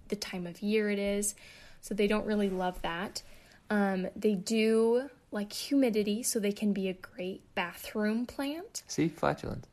the 0.08 0.16
time 0.16 0.48
of 0.48 0.62
year 0.62 0.90
it 0.90 0.98
is. 1.00 1.36
So 1.82 1.94
they 1.94 2.08
don't 2.08 2.26
really 2.26 2.50
love 2.50 2.82
that. 2.84 3.22
Um, 3.70 4.08
they 4.16 4.36
do 4.36 5.10
like 5.36 5.52
humidity 5.52 6.24
so 6.24 6.40
they 6.40 6.54
can 6.54 6.72
be 6.74 6.88
a 6.88 6.94
great 6.94 7.42
bathroom 7.54 8.26
plant. 8.26 8.84
See, 8.88 9.10
flatulence. 9.10 9.68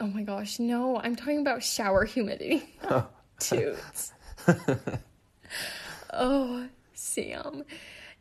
Oh 0.00 0.06
my 0.06 0.22
gosh, 0.22 0.58
no, 0.58 0.98
I'm 0.98 1.14
talking 1.14 1.38
about 1.38 1.62
shower 1.62 2.04
humidity. 2.06 2.74
Oh. 2.82 3.06
Toots. 3.38 4.14
oh, 6.14 6.66
Sam. 6.94 7.62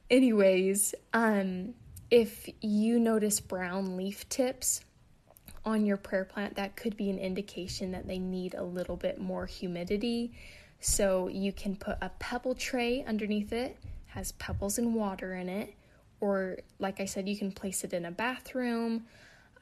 Anyways, 0.09 0.93
um, 1.13 1.73
if 2.11 2.49
you 2.61 2.99
notice 2.99 3.39
brown 3.39 3.95
leaf 3.95 4.27
tips 4.27 4.81
on 5.63 5.85
your 5.85 5.95
prayer 5.97 6.25
plant, 6.25 6.55
that 6.57 6.75
could 6.75 6.97
be 6.97 7.09
an 7.09 7.17
indication 7.17 7.91
that 7.93 8.05
they 8.07 8.19
need 8.19 8.53
a 8.53 8.63
little 8.63 8.97
bit 8.97 9.19
more 9.19 9.45
humidity. 9.45 10.33
So 10.81 11.29
you 11.29 11.53
can 11.53 11.77
put 11.77 11.97
a 12.01 12.09
pebble 12.19 12.53
tray 12.55 13.01
underneath 13.07 13.53
it, 13.53 13.77
has 14.07 14.33
pebbles 14.33 14.77
and 14.77 14.93
water 14.93 15.33
in 15.35 15.47
it 15.47 15.73
or 16.19 16.57
like 16.79 16.99
I 16.99 17.05
said, 17.05 17.27
you 17.27 17.37
can 17.37 17.51
place 17.51 17.83
it 17.83 17.93
in 17.93 18.05
a 18.05 18.11
bathroom. 18.11 19.05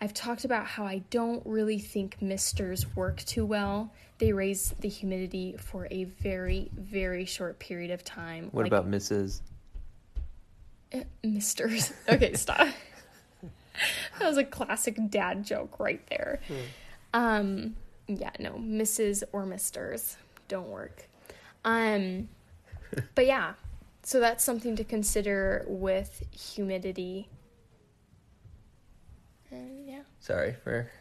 I've 0.02 0.14
talked 0.14 0.44
about 0.46 0.66
how 0.66 0.86
I 0.86 1.00
don't 1.10 1.42
really 1.46 1.80
think 1.80 2.22
misters 2.22 2.86
work 2.96 3.22
too 3.22 3.46
well. 3.46 3.94
They 4.18 4.34
raise 4.34 4.74
the 4.80 4.90
humidity 4.90 5.56
for 5.58 5.88
a 5.92 6.06
very, 6.06 6.70
very 6.78 7.26
short 7.26 7.60
period 7.60 7.92
of 7.92 8.04
time. 8.04 8.50
What 8.52 8.64
like, 8.64 8.72
about 8.72 8.88
misses? 8.88 9.42
Uh, 10.94 11.00
misters. 11.24 11.94
Okay, 12.10 12.34
stop. 12.34 12.60
that 14.20 14.28
was 14.28 14.38
a 14.38 14.44
classic 14.44 14.98
dad 15.10 15.44
joke 15.44 15.80
right 15.80 16.06
there. 16.10 16.40
Hmm. 16.48 16.56
Um, 17.16 17.76
yeah, 18.08 18.30
no, 18.40 18.58
misses 18.58 19.24
or 19.32 19.46
misters 19.46 20.18
don't 20.50 20.68
work. 20.70 21.08
Um, 21.66 22.28
but 23.16 23.26
yeah, 23.26 23.54
so 24.06 24.20
that's 24.20 24.44
something 24.44 24.76
to 24.76 24.84
consider 24.84 25.64
with 25.68 26.24
humidity. 26.32 27.30
And 29.50 29.80
um, 29.80 29.86
yeah. 29.96 30.02
Sorry 30.20 30.54
for 30.62 30.92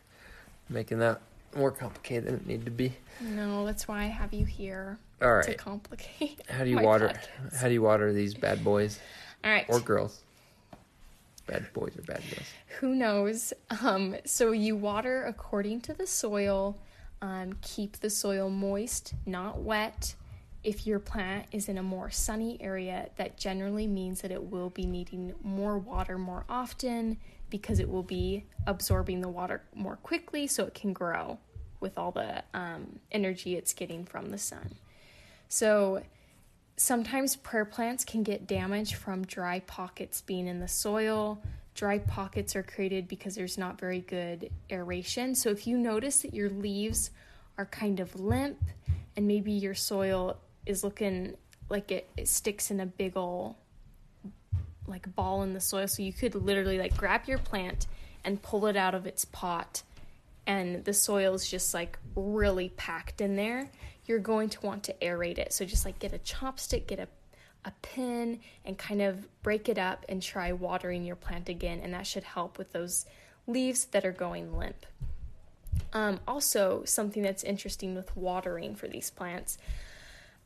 making 0.69 1.01
that 1.01 1.21
more 1.57 1.73
complicated 1.73 2.27
than 2.29 2.35
it 2.37 2.47
needed 2.47 2.65
to 2.67 2.71
be. 2.71 2.93
No, 3.21 3.67
that's 3.67 3.89
why 3.89 4.05
I 4.05 4.07
have 4.07 4.33
you 4.33 4.45
here. 4.47 4.99
All 5.21 5.35
right. 5.35 5.45
To 5.45 5.55
complicate. 5.55 6.41
How 6.49 6.63
do 6.63 6.71
you 6.71 6.79
water? 6.81 7.09
Podcast. 7.09 7.57
How 7.57 7.67
do 7.67 7.75
you 7.75 7.83
water 7.83 8.13
these 8.13 8.35
bad 8.35 8.63
boys? 8.63 9.01
All 9.45 9.51
right. 9.51 9.65
Or 9.69 9.81
girls. 9.81 10.23
Bad 11.49 11.73
boys 11.73 11.97
or 11.99 12.03
bad 12.03 12.21
girls. 12.23 12.47
Who 12.79 12.95
knows? 12.95 13.53
Um, 13.83 14.15
so 14.25 14.53
you 14.53 14.77
water 14.77 15.25
according 15.25 15.81
to 15.83 15.93
the 15.93 16.07
soil. 16.07 16.77
Um, 17.21 17.55
keep 17.63 17.97
the 17.99 18.11
soil 18.11 18.49
moist, 18.49 19.13
not 19.27 19.59
wet. 19.61 20.15
If 20.65 20.87
your 20.87 21.01
plant 21.01 21.47
is 21.51 21.69
in 21.69 21.77
a 21.77 21.83
more 21.83 22.09
sunny 22.11 22.57
area, 22.61 23.09
that 23.17 23.37
generally 23.37 23.87
means 23.89 24.21
that 24.21 24.31
it 24.31 24.45
will 24.51 24.71
be 24.71 24.87
needing 24.87 25.35
more 25.43 25.77
water 25.77 26.19
more 26.19 26.45
often 26.49 27.19
because 27.51 27.81
it 27.81 27.89
will 27.91 28.05
be 28.05 28.45
absorbing 28.67 29.21
the 29.21 29.29
water 29.29 29.63
more 29.75 29.97
quickly 29.97 30.47
so 30.47 30.65
it 30.65 30.75
can 30.75 30.93
grow 30.93 31.39
with 31.81 31.99
all 31.99 32.13
the 32.13 32.45
um, 32.55 33.01
energy 33.11 33.57
it's 33.57 33.73
getting 33.75 34.05
from 34.05 34.31
the 34.31 34.39
sun. 34.39 34.77
So 35.49 36.05
sometimes 36.77 37.35
prayer 37.35 37.65
plants 37.65 38.05
can 38.05 38.23
get 38.23 38.47
damaged 38.47 38.95
from 38.95 39.27
dry 39.27 39.61
pockets 39.61 40.21
being 40.21 40.47
in 40.47 40.61
the 40.61 40.69
soil. 40.69 41.43
Dry 41.75 41.99
pockets 41.99 42.55
are 42.55 42.63
created 42.63 43.09
because 43.09 43.35
there's 43.35 43.59
not 43.59 43.81
very 43.81 44.01
good 44.01 44.51
aeration. 44.71 45.35
So 45.35 45.51
if 45.51 45.67
you 45.67 45.77
notice 45.77 46.21
that 46.23 46.33
your 46.35 46.51
leaves 46.51 47.11
are 47.59 47.67
kind 47.67 47.99
of 47.99 48.19
limp 48.21 48.63
and 49.17 49.27
maybe 49.27 49.51
your 49.51 49.75
soil 49.75 50.39
is 50.67 50.85
looking 50.85 51.35
like 51.69 51.91
it, 51.91 52.09
it 52.17 52.29
sticks 52.29 52.71
in 52.71 52.81
a 52.81 52.87
big 52.87 53.17
old 53.17 53.55
like 54.87 55.15
ball 55.15 55.43
in 55.43 55.53
the 55.55 55.61
soil. 55.61 55.87
So 55.89 56.03
you 56.03 56.13
could 56.13 56.35
literally 56.35 56.79
like 56.79 56.97
grab 56.97 57.23
your 57.27 57.39
plant 57.39 57.87
and 58.25 58.41
pull 58.41 58.67
it 58.67 58.77
out 58.77 58.95
of 58.95 59.07
its 59.07 59.25
pot 59.25 59.83
and 60.47 60.85
the 60.85 60.93
soil 60.93 61.35
is 61.35 61.49
just 61.49 61.73
like 61.73 61.99
really 62.17 62.71
packed 62.71 63.21
in 63.21 63.37
there. 63.37 63.69
You're 64.07 64.19
going 64.19 64.49
to 64.51 64.61
want 64.61 64.83
to 64.85 64.93
aerate 65.01 65.39
it. 65.39 65.53
So 65.53 65.65
just 65.65 65.85
like 65.85 65.99
get 66.01 66.13
a 66.13 66.19
chopstick, 66.19 66.87
get 66.87 66.99
a 66.99 67.09
a 67.65 67.71
pin 67.81 68.41
and 68.65 68.77
kind 68.77 69.01
of 69.01 69.29
break 69.45 69.69
it 69.69 69.79
up 69.79 70.05
and 70.09 70.21
try 70.21 70.51
watering 70.51 71.05
your 71.05 71.15
plant 71.15 71.49
again 71.49 71.79
and 71.81 71.95
that 71.95 72.05
should 72.05 72.25
help 72.25 72.59
with 72.59 72.73
those 72.73 73.07
leaves 73.47 73.85
that 73.85 74.05
are 74.05 74.11
going 74.11 74.59
limp. 74.59 74.85
Um, 75.93 76.19
also, 76.27 76.83
something 76.87 77.23
that's 77.23 77.45
interesting 77.45 77.95
with 77.95 78.17
watering 78.17 78.75
for 78.75 78.89
these 78.89 79.11
plants 79.13 79.59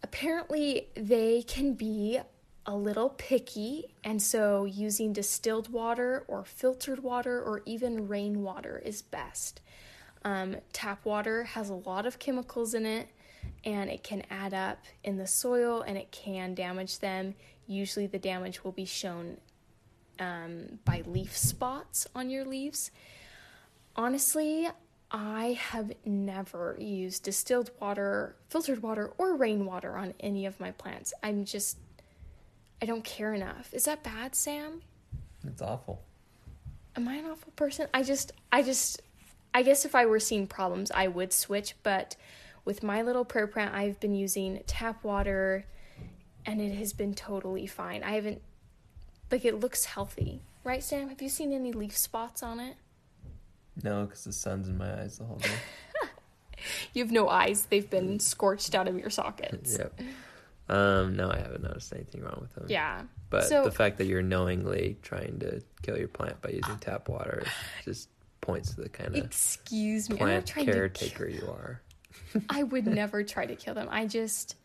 Apparently, 0.03 0.89
they 0.95 1.43
can 1.43 1.75
be 1.75 2.21
a 2.65 2.75
little 2.77 3.11
picky, 3.11 3.95
and 4.03 4.21
so 4.21 4.65
using 4.65 5.13
distilled 5.13 5.69
water 5.73 6.25
or 6.29 6.45
filtered 6.45 7.03
water 7.03 7.41
or 7.43 7.63
even 7.65 8.09
rainwater 8.09 8.79
is 8.85 9.03
best. 9.03 9.61
Um, 10.25 10.57
tap 10.73 11.05
water 11.05 11.45
has 11.45 11.71
a 11.71 11.75
lot 11.75 12.07
of 12.07 12.19
chemicals 12.19 12.75
in 12.75 12.85
it, 12.85 13.09
and 13.65 13.89
it 13.89 14.03
can 14.03 14.25
add 14.31 14.53
up 14.53 14.85
in 15.05 15.17
the 15.17 15.27
soil 15.27 15.83
and 15.83 15.97
it 15.97 16.11
can 16.11 16.55
damage 16.55 16.99
them. 16.99 17.35
Usually, 17.67 18.07
the 18.07 18.19
damage 18.19 18.63
will 18.65 18.73
be 18.73 18.85
shown 18.85 19.39
um, 20.19 20.79
by 20.85 21.03
leaf 21.07 21.37
spots 21.37 22.07
on 22.15 22.31
your 22.31 22.45
leaves. 22.45 22.91
Honestly, 23.95 24.69
I 25.11 25.53
have 25.61 25.93
never 26.05 26.77
used 26.81 27.23
distilled 27.25 27.71
water, 27.81 28.35
filtered 28.49 28.83
water, 28.83 29.13
or 29.19 29.37
rainwater 29.37 29.97
on 29.97 30.15
any 30.19 30.47
of 30.47 30.59
my 30.59 30.73
plants. 30.73 31.13
I'm 31.23 31.45
just, 31.45 31.79
I 32.83 32.87
don't 32.87 33.05
care 33.05 33.33
enough. 33.33 33.73
Is 33.73 33.85
that 33.85 34.03
bad, 34.03 34.35
Sam? 34.35 34.83
It's 35.47 35.63
awful. 35.63 36.03
Am 36.97 37.07
I 37.07 37.17
an 37.17 37.27
awful 37.27 37.53
person? 37.55 37.87
I 37.95 38.03
just, 38.03 38.33
I 38.51 38.63
just, 38.63 39.01
I 39.55 39.63
guess 39.63 39.85
if 39.85 39.95
I 39.95 40.07
were 40.07 40.19
seeing 40.19 40.47
problems, 40.49 40.91
I 40.91 41.07
would 41.07 41.33
switch, 41.33 41.75
but 41.83 42.17
with 42.65 42.83
my 42.83 43.03
little 43.03 43.25
prayer 43.25 43.47
plant, 43.47 43.75
I've 43.75 44.01
been 44.01 44.15
using 44.15 44.61
tap 44.67 45.05
water 45.05 45.67
and 46.45 46.61
it 46.61 46.75
has 46.77 46.93
been 46.93 47.15
totally 47.15 47.67
fine. 47.67 48.03
I 48.03 48.13
haven't, 48.13 48.43
like, 49.31 49.45
it 49.45 49.61
looks 49.61 49.85
healthy. 49.85 50.43
Right, 50.65 50.83
Sam? 50.83 51.09
Have 51.11 51.23
you 51.23 51.29
seen 51.29 51.53
any 51.53 51.71
leaf 51.71 51.97
spots 51.97 52.43
on 52.43 52.59
it? 52.59 52.77
No, 53.83 54.05
because 54.07 54.25
the 54.25 54.33
sun's 54.33 54.69
in 54.69 54.79
my 54.79 54.91
eyes 55.01 55.19
the 55.19 55.25
whole 55.25 55.37
day. 55.37 55.51
you 56.95 57.03
have 57.05 57.13
no 57.13 57.29
eyes. 57.29 57.67
They've 57.67 57.89
been 57.89 58.19
scorched 58.21 58.75
out 58.75 58.89
of 58.89 58.99
your 58.99 59.11
sockets. 59.11 59.77
yep. 59.79 59.99
Um, 60.69 61.15
no, 61.15 61.31
I 61.31 61.37
haven't 61.37 61.63
noticed 61.63 61.93
anything 61.95 62.23
wrong 62.23 62.39
with 62.41 62.53
them. 62.55 62.67
Yeah. 62.69 63.03
But 63.31 63.45
so, 63.45 63.65
the 63.65 63.71
fact 63.71 63.99
that 63.99 64.07
you're 64.07 64.23
knowingly 64.23 64.97
trying 65.03 65.39
to 65.41 65.63
kill 65.83 65.99
your 65.99 66.09
plant 66.09 66.41
by 66.41 66.51
using 66.51 66.77
tap 66.79 67.09
water 67.09 67.45
just 67.85 68.09
points 68.41 68.75
to 68.75 68.81
the 68.83 68.89
kind 68.89 69.17
of 69.17 69.25
excuse 69.25 70.09
me 70.09 70.17
plant 70.17 70.47
caretaker 70.53 71.29
you 71.29 71.43
are. 71.49 71.83
I 72.49 72.63
would 72.63 72.87
never 72.87 73.23
try 73.25 73.47
to 73.47 73.55
kill 73.55 73.75
them. 73.75 73.89
I 73.91 74.07
just, 74.07 74.57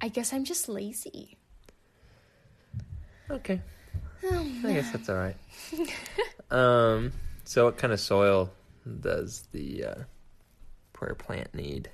I 0.00 0.08
guess 0.08 0.32
I'm 0.32 0.44
just 0.44 0.68
lazy. 0.68 1.36
Okay. 3.30 3.60
Oh, 4.30 4.52
I 4.64 4.72
guess 4.72 4.92
that's 4.92 5.08
all 5.08 5.16
right. 5.16 5.36
um. 6.50 7.12
So, 7.48 7.66
what 7.66 7.76
kind 7.78 7.92
of 7.92 8.00
soil 8.00 8.50
does 9.00 9.46
the 9.52 9.84
uh, 9.84 9.94
prayer 10.92 11.14
plant 11.14 11.54
need? 11.54 11.88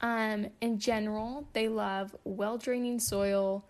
Um, 0.00 0.46
in 0.62 0.78
general, 0.78 1.46
they 1.52 1.68
love 1.68 2.16
well 2.24 2.56
draining 2.56 2.98
soil. 3.00 3.66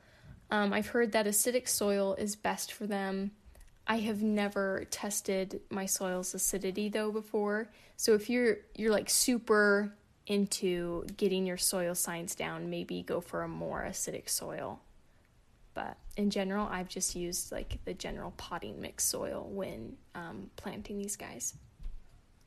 Um, 0.52 0.72
I've 0.72 0.86
heard 0.86 1.10
that 1.12 1.26
acidic 1.26 1.66
soil 1.68 2.14
is 2.16 2.36
best 2.36 2.72
for 2.72 2.86
them. 2.86 3.32
I 3.84 3.96
have 3.98 4.22
never 4.22 4.86
tested 4.92 5.60
my 5.70 5.86
soil's 5.86 6.34
acidity 6.34 6.88
though 6.88 7.10
before. 7.10 7.68
So 7.96 8.14
if 8.14 8.30
you're 8.30 8.58
you're 8.76 8.92
like 8.92 9.10
super 9.10 9.92
into 10.28 11.04
getting 11.16 11.46
your 11.46 11.56
soil 11.58 11.96
science 11.96 12.36
down, 12.36 12.70
maybe 12.70 13.02
go 13.02 13.20
for 13.20 13.42
a 13.42 13.48
more 13.48 13.82
acidic 13.84 14.28
soil. 14.28 14.80
But 15.74 15.96
in 16.16 16.30
general, 16.30 16.68
I've 16.68 16.88
just 16.88 17.16
used 17.16 17.50
like 17.52 17.78
the 17.84 17.94
general 17.94 18.32
potting 18.36 18.80
mix 18.80 19.04
soil 19.04 19.48
when 19.52 19.96
um, 20.14 20.50
planting 20.56 20.98
these 20.98 21.16
guys. 21.16 21.54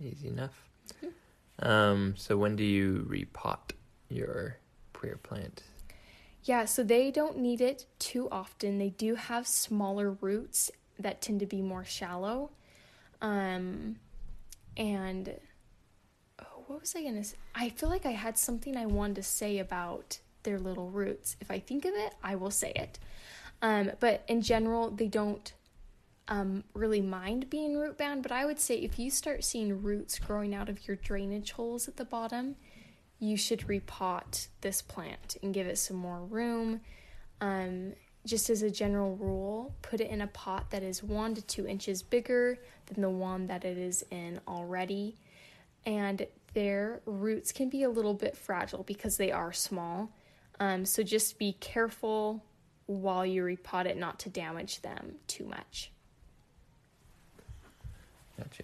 Easy 0.02 0.30
enough. 0.30 0.64
Mm-hmm. 1.04 1.68
Um, 1.68 2.14
so 2.18 2.38
when 2.38 2.56
do 2.56 2.64
you 2.64 3.06
repot 3.10 3.72
your 4.10 4.58
prayer 4.94 5.18
plant? 5.18 5.64
Yeah, 6.44 6.64
so 6.66 6.82
they 6.84 7.12
don't 7.12 7.38
need 7.38 7.60
it 7.60 7.86
too 8.00 8.30
often. 8.32 8.78
They 8.78 8.92
do 8.92 9.16
have 9.16 9.46
smaller 9.46 10.12
roots 10.12 10.72
that 10.98 11.22
tend 11.22 11.42
to 11.42 11.46
be 11.46 11.62
more 11.62 11.84
shallow. 11.84 12.52
Um, 13.22 13.98
and 14.78 15.34
oh, 16.42 16.46
what 16.68 16.82
was 16.82 16.96
I 16.96 17.04
gonna 17.04 17.24
say? 17.24 17.36
I 17.54 17.70
feel 17.70 17.90
like 17.90 18.06
I 18.06 18.12
had 18.12 18.38
something 18.38 18.78
I 18.78 18.86
wanted 18.86 19.18
to 19.18 19.24
say 19.24 19.60
about 19.60 20.20
their 20.44 20.60
little 20.60 20.90
roots. 20.90 21.36
If 21.42 21.52
I 21.52 21.60
think 21.60 21.84
of 21.84 21.94
it, 21.96 22.14
I 22.24 22.36
will 22.36 22.52
say 22.52 22.72
it. 22.74 22.98
Um, 23.62 23.92
but 24.00 24.24
in 24.28 24.42
general, 24.42 24.92
they 24.92 25.08
don't 25.08 25.54
um, 26.28 26.64
really 26.74 27.02
mind 27.02 27.50
being 27.50 27.78
root 27.78 27.98
bound. 27.98 28.24
But 28.24 28.32
I 28.32 28.46
would 28.46 28.60
say 28.60 28.76
if 28.78 29.00
you 29.00 29.10
start 29.10 29.44
seeing 29.44 29.82
roots 29.82 30.20
growing 30.20 30.54
out 30.54 30.70
of 30.70 30.88
your 30.88 30.96
drainage 30.98 31.54
holes 31.54 31.88
at 31.88 31.98
the 31.98 32.06
bottom, 32.06 32.56
you 33.20 33.36
should 33.36 33.62
repot 33.62 34.48
this 34.62 34.82
plant 34.82 35.38
and 35.42 35.54
give 35.54 35.66
it 35.66 35.78
some 35.78 35.98
more 35.98 36.20
room. 36.22 36.82
Um, 37.42 37.94
just 38.26 38.50
as 38.50 38.62
a 38.62 38.70
general 38.70 39.16
rule, 39.16 39.74
put 39.82 40.02
it 40.02 40.12
in 40.12 40.22
a 40.22 40.28
pot 40.28 40.70
that 40.72 40.84
is 40.84 41.02
one 41.02 41.34
to 41.34 41.42
two 41.42 41.66
inches 41.66 42.04
bigger 42.04 42.60
than 42.88 43.02
the 43.02 43.10
one 43.10 43.48
that 43.48 43.64
it 43.64 43.78
is 43.78 44.04
in 44.12 44.40
already. 44.48 45.16
And 45.86 46.28
their 46.54 47.00
roots 47.06 47.52
can 47.52 47.70
be 47.70 47.84
a 47.84 47.90
little 47.90 48.14
bit 48.14 48.36
fragile 48.36 48.84
because 48.84 49.18
they 49.18 49.32
are 49.32 49.54
small. 49.54 50.12
Um, 50.60 50.86
so 50.86 51.04
just 51.04 51.40
be 51.40 51.54
careful 51.54 52.44
while 52.88 53.26
you 53.26 53.44
repot 53.44 53.86
it 53.86 53.98
not 53.98 54.18
to 54.20 54.30
damage 54.30 54.82
them 54.82 55.16
too 55.28 55.46
much. 55.46 55.92
Gotcha. 58.38 58.64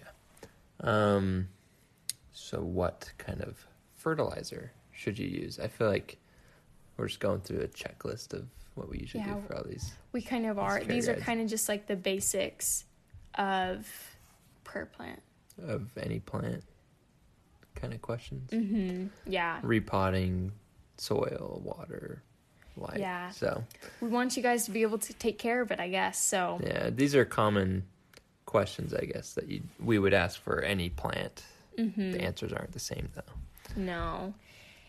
Um, 0.80 1.48
so, 2.32 2.60
what 2.60 3.12
kind 3.18 3.40
of 3.42 3.66
fertilizer 3.94 4.72
should 4.92 5.18
you 5.18 5.28
use? 5.28 5.58
I 5.58 5.68
feel 5.68 5.88
like 5.88 6.16
we're 6.96 7.06
just 7.08 7.20
going 7.20 7.40
through 7.40 7.60
a 7.60 7.68
checklist 7.68 8.32
of 8.34 8.46
what 8.74 8.88
we 8.88 8.98
usually 8.98 9.22
yeah, 9.24 9.34
do 9.34 9.42
for 9.46 9.56
all 9.56 9.64
these. 9.64 9.92
We 10.12 10.22
kind 10.22 10.46
of 10.46 10.58
are. 10.58 10.80
These 10.82 11.06
guys. 11.06 11.18
are 11.18 11.20
kind 11.20 11.40
of 11.40 11.48
just 11.48 11.68
like 11.68 11.86
the 11.86 11.96
basics 11.96 12.84
of 13.36 13.86
per 14.64 14.86
plant. 14.86 15.22
Of 15.66 15.90
any 16.00 16.18
plant 16.20 16.62
kind 17.74 17.92
of 17.92 18.00
questions. 18.00 18.50
Mm-hmm. 18.50 19.06
Yeah. 19.30 19.58
Repotting, 19.62 20.52
soil, 20.96 21.60
water, 21.64 22.22
yeah. 22.96 23.30
So 23.30 23.62
we 24.00 24.08
want 24.08 24.36
you 24.36 24.42
guys 24.42 24.64
to 24.66 24.70
be 24.70 24.82
able 24.82 24.98
to 24.98 25.12
take 25.14 25.38
care 25.38 25.60
of 25.60 25.70
it, 25.70 25.80
I 25.80 25.88
guess. 25.88 26.18
So 26.20 26.60
yeah, 26.62 26.90
these 26.90 27.14
are 27.14 27.24
common 27.24 27.84
questions, 28.46 28.92
I 28.94 29.04
guess, 29.04 29.34
that 29.34 29.48
you, 29.48 29.62
we 29.82 29.98
would 29.98 30.14
ask 30.14 30.40
for 30.40 30.60
any 30.60 30.90
plant. 30.90 31.42
Mm-hmm. 31.78 32.12
The 32.12 32.20
answers 32.20 32.52
aren't 32.52 32.72
the 32.72 32.78
same 32.80 33.08
though. 33.14 33.34
No. 33.80 34.34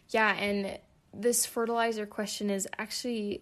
Yeah, 0.10 0.36
and 0.36 0.78
this 1.13 1.45
fertilizer 1.45 2.06
question 2.06 2.50
is 2.50 2.67
actually, 2.78 3.41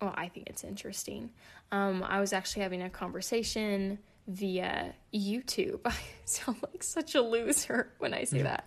well, 0.00 0.14
I 0.16 0.28
think 0.28 0.48
it's 0.48 0.64
interesting. 0.64 1.30
Um, 1.70 2.02
I 2.06 2.20
was 2.20 2.32
actually 2.32 2.62
having 2.62 2.82
a 2.82 2.90
conversation 2.90 3.98
via 4.26 4.94
YouTube. 5.14 5.80
I 5.84 5.94
sound 6.24 6.58
like 6.72 6.82
such 6.82 7.14
a 7.14 7.20
loser 7.22 7.92
when 7.98 8.14
I 8.14 8.24
say 8.24 8.38
yeah. 8.38 8.42
that 8.44 8.66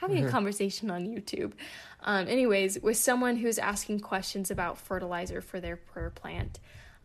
having 0.00 0.16
a 0.18 0.20
mm-hmm. 0.22 0.30
conversation 0.30 0.90
on 0.90 1.06
YouTube. 1.06 1.52
Um, 2.02 2.26
anyways, 2.26 2.78
with 2.82 2.96
someone 2.96 3.36
who's 3.36 3.58
asking 3.58 4.00
questions 4.00 4.50
about 4.50 4.78
fertilizer 4.78 5.42
for 5.42 5.60
their 5.60 5.76
prayer 5.76 6.08
plant. 6.10 6.58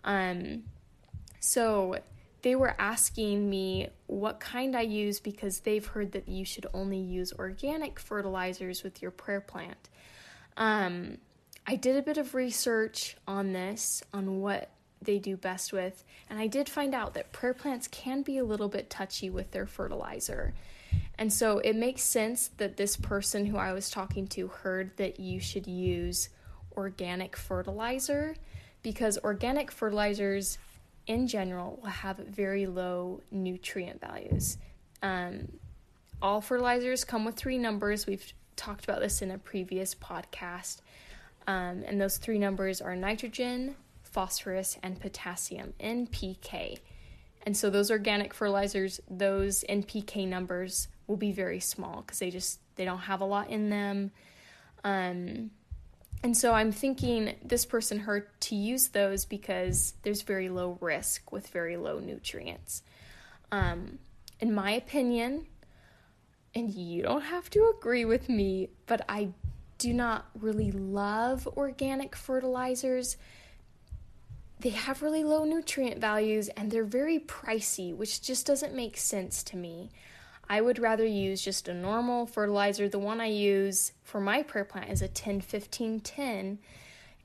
Um, 0.06 0.64
so 1.42 2.00
they 2.42 2.56
were 2.56 2.74
asking 2.80 3.50
me 3.50 3.90
what 4.08 4.40
kind 4.40 4.78
I 4.78 4.82
use 4.82 5.20
because 5.20 5.60
they've 5.60 5.86
heard 5.86 6.14
that 6.14 6.30
you 6.30 6.46
should 6.46 6.66
only 6.74 6.98
use 7.00 7.34
organic 7.38 8.00
fertilizers 8.00 8.82
with 8.84 9.02
your 9.02 9.12
prayer 9.12 9.42
plant. 9.42 9.90
Um, 10.56 11.18
I 11.68 11.76
did 11.76 11.98
a 11.98 12.02
bit 12.04 12.18
of 12.18 12.34
research 12.34 13.18
on 13.28 13.52
this, 13.52 14.04
on 14.14 14.40
what 14.40 14.70
they 15.02 15.20
do 15.20 15.36
best 15.36 15.74
with, 15.74 16.02
and 16.30 16.40
I 16.40 16.48
did 16.48 16.70
find 16.70 16.96
out 16.96 17.16
that 17.16 17.34
prayer 17.34 17.54
plants 17.54 17.90
can 17.90 18.22
be 18.22 18.38
a 18.38 18.44
little 18.46 18.70
bit 18.70 18.90
touchy 18.90 19.30
with 19.30 19.52
their 19.52 19.66
fertilizer. 19.66 20.54
And 21.18 21.32
so 21.32 21.60
it 21.60 21.76
makes 21.76 22.02
sense 22.02 22.50
that 22.58 22.78
this 22.78 22.98
person 22.98 23.46
who 23.46 23.58
I 23.58 23.74
was 23.74 23.90
talking 23.90 24.28
to 24.30 24.48
heard 24.48 24.96
that 24.98 25.20
you 25.20 25.40
should 25.40 25.68
use 25.68 26.30
organic 26.76 27.38
fertilizer 27.38 28.36
because 28.84 29.18
organic 29.24 29.72
fertilizers 29.72 30.58
in 31.08 31.28
general 31.28 31.80
will 31.82 31.90
have 31.90 32.18
very 32.18 32.66
low 32.66 33.22
nutrient 33.32 34.02
values. 34.02 34.58
Um, 35.02 35.54
all 36.22 36.42
fertilizers 36.42 37.04
come 37.06 37.24
with 37.26 37.36
three 37.36 37.58
numbers. 37.58 38.06
We've 38.06 38.34
talked 38.56 38.84
about 38.84 39.00
this 39.00 39.22
in 39.22 39.32
a 39.32 39.38
previous 39.38 39.96
podcast. 39.96 40.80
Um, 41.48 41.84
and 41.86 42.02
those 42.02 42.18
three 42.18 42.40
numbers 42.40 42.82
are 42.82 42.96
nitrogen, 42.96 43.76
phosphorus, 44.04 44.78
and 44.84 45.00
potassium, 45.00 45.74
NPK. 45.80 46.80
And 47.46 47.56
so 47.56 47.70
those 47.70 47.92
organic 47.92 48.34
fertilizers, 48.34 49.00
those 49.10 49.64
NPK 49.70 50.28
numbers 50.28 50.88
will 51.08 51.18
be 51.18 51.32
very 51.32 51.60
small 51.60 51.98
because 52.02 52.18
they 52.20 52.32
just 52.32 52.60
they 52.76 52.86
don't 52.86 52.98
have 52.98 53.22
a 53.22 53.26
lot 53.26 53.50
in 53.52 53.70
them. 53.70 54.12
Um, 54.84 55.52
and 56.24 56.36
so 56.36 56.54
I'm 56.54 56.72
thinking 56.72 57.36
this 57.44 57.66
person 57.66 58.00
her 58.00 58.28
to 58.42 58.56
use 58.56 58.88
those 58.88 59.26
because 59.26 59.94
there's 60.02 60.24
very 60.24 60.50
low 60.50 60.78
risk 60.82 61.32
with 61.32 61.48
very 61.50 61.78
low 61.78 62.00
nutrients. 62.00 62.82
Um, 63.52 64.00
in 64.40 64.54
my 64.54 64.72
opinion, 64.72 65.46
and 66.56 66.74
you 66.74 67.04
don't 67.04 67.22
have 67.22 67.50
to 67.52 67.72
agree 67.78 68.06
with 68.06 68.28
me, 68.28 68.70
but 68.88 69.02
I 69.08 69.30
do 69.78 69.94
not 69.94 70.26
really 70.40 70.72
love 70.72 71.46
organic 71.56 72.16
fertilizers 72.16 73.18
they 74.60 74.70
have 74.70 75.02
really 75.02 75.24
low 75.24 75.44
nutrient 75.44 76.00
values 76.00 76.48
and 76.50 76.72
they're 76.72 76.84
very 76.86 77.20
pricey, 77.20 77.96
which 77.96 78.22
just 78.22 78.46
doesn't 78.46 78.74
make 78.74 78.98
sense 78.98 79.44
to 79.44 79.58
me. 79.58 79.90
I 80.48 80.62
would 80.62 80.80
rather 80.80 81.06
use 81.06 81.42
just 81.42 81.68
a 81.68 81.74
normal 81.74 82.26
fertilizer. 82.26 82.88
The 82.88 83.00
one 83.00 83.20
I 83.20 83.26
use 83.28 83.92
for 84.04 84.22
my 84.22 84.44
prayer 84.44 84.64
plant 84.66 84.92
is 84.92 85.02
a 85.02 85.08
10 85.08 85.42
15 85.42 86.00
10, 86.00 86.60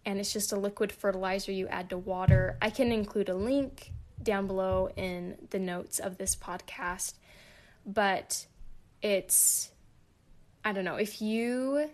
and 0.07 0.19
it's 0.19 0.33
just 0.33 0.53
a 0.53 0.57
liquid 0.57 0.91
fertilizer 0.91 1.53
you 1.53 1.69
add 1.69 1.91
to 1.91 1.99
water. 1.99 2.57
I 2.63 2.71
can 2.71 2.91
include 2.93 3.29
a 3.29 3.35
link 3.35 3.93
down 4.23 4.47
below 4.47 4.91
in 4.97 5.37
the 5.51 5.59
notes 5.59 5.99
of 5.99 6.17
this 6.17 6.35
podcast, 6.35 7.15
but 7.87 8.47
it's, 9.03 9.71
I 10.65 10.73
don't 10.73 10.85
know, 10.85 10.97
if 10.97 11.23
you 11.23 11.91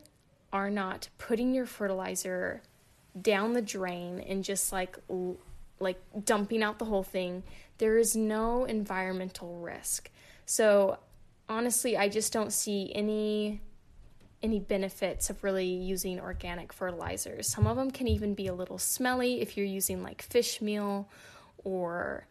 are 0.53 0.71
not 0.71 1.09
putting 1.19 1.55
your 1.55 1.67
fertilizer 1.67 2.63
down 3.21 3.53
the 3.53 3.63
drain 3.63 4.21
and 4.21 4.45
just 4.45 4.73
like 4.73 4.97
like 5.81 5.99
dumping 6.25 6.63
out 6.63 6.79
the 6.79 6.85
whole 6.85 7.03
thing. 7.03 7.43
There 7.79 7.99
is 7.99 8.17
no 8.17 8.65
environmental 8.65 9.57
risk. 9.57 10.11
So 10.47 10.99
honestly, 11.49 11.97
I 11.97 12.09
just 12.09 12.33
don't 12.33 12.53
see 12.53 12.93
any 12.95 13.61
any 14.43 14.61
benefits 14.61 15.31
of 15.31 15.43
really 15.43 15.67
using 15.67 16.21
organic 16.21 16.73
fertilizers. 16.73 17.49
Some 17.49 17.67
of 17.67 17.77
them 17.77 17.91
can 17.91 18.07
even 18.07 18.35
be 18.35 18.47
a 18.49 18.55
little 18.55 18.79
smelly 18.79 19.41
if 19.41 19.57
you're 19.57 19.67
using 19.67 20.03
like 20.03 20.23
fish 20.23 20.61
meal 20.61 21.09
or 21.65 22.27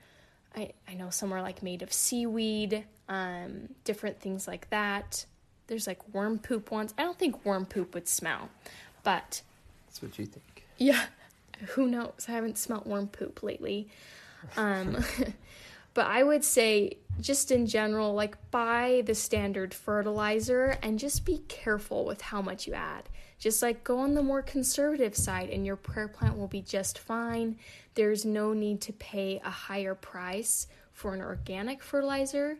I, 0.55 0.71
I 0.87 0.93
know 0.93 1.09
some 1.09 1.33
are 1.33 1.41
like 1.41 1.63
made 1.63 1.81
of 1.81 1.91
seaweed, 1.91 2.85
um, 3.09 3.67
different 3.83 4.21
things 4.21 4.47
like 4.47 4.69
that. 4.69 5.25
There's 5.67 5.87
like 5.87 6.07
worm 6.13 6.39
poop 6.39 6.71
ones. 6.71 6.93
I 6.97 7.03
don't 7.03 7.17
think 7.17 7.43
worm 7.43 7.65
poop 7.65 7.93
would 7.93 8.07
smell, 8.07 8.49
but 9.03 9.41
that's 9.87 10.01
what 10.01 10.17
you 10.17 10.25
think. 10.27 10.54
Yeah. 10.77 11.05
Who 11.69 11.87
knows? 11.87 12.25
I 12.27 12.31
haven't 12.31 12.57
smelt 12.57 12.85
worm 12.85 13.07
poop 13.07 13.41
lately. 13.41 13.87
Um, 14.57 15.03
but 15.93 16.05
I 16.07 16.21
would 16.23 16.43
say, 16.43 16.97
just 17.21 17.49
in 17.51 17.65
general, 17.65 18.13
like 18.13 18.35
buy 18.51 19.03
the 19.05 19.15
standard 19.15 19.73
fertilizer 19.73 20.77
and 20.83 20.99
just 20.99 21.25
be 21.25 21.39
careful 21.47 22.03
with 22.05 22.21
how 22.21 22.41
much 22.41 22.67
you 22.67 22.73
add. 22.73 23.03
Just 23.39 23.61
like 23.61 23.83
go 23.83 23.99
on 23.99 24.15
the 24.15 24.23
more 24.23 24.41
conservative 24.41 25.15
side, 25.15 25.49
and 25.49 25.65
your 25.65 25.75
prayer 25.75 26.07
plant 26.07 26.37
will 26.37 26.47
be 26.47 26.61
just 26.61 26.99
fine. 26.99 27.57
There's 27.93 28.25
no 28.25 28.53
need 28.53 28.81
to 28.81 28.93
pay 28.93 29.41
a 29.43 29.49
higher 29.49 29.95
price 29.95 30.67
for 30.91 31.13
an 31.13 31.21
organic 31.21 31.83
fertilizer. 31.83 32.57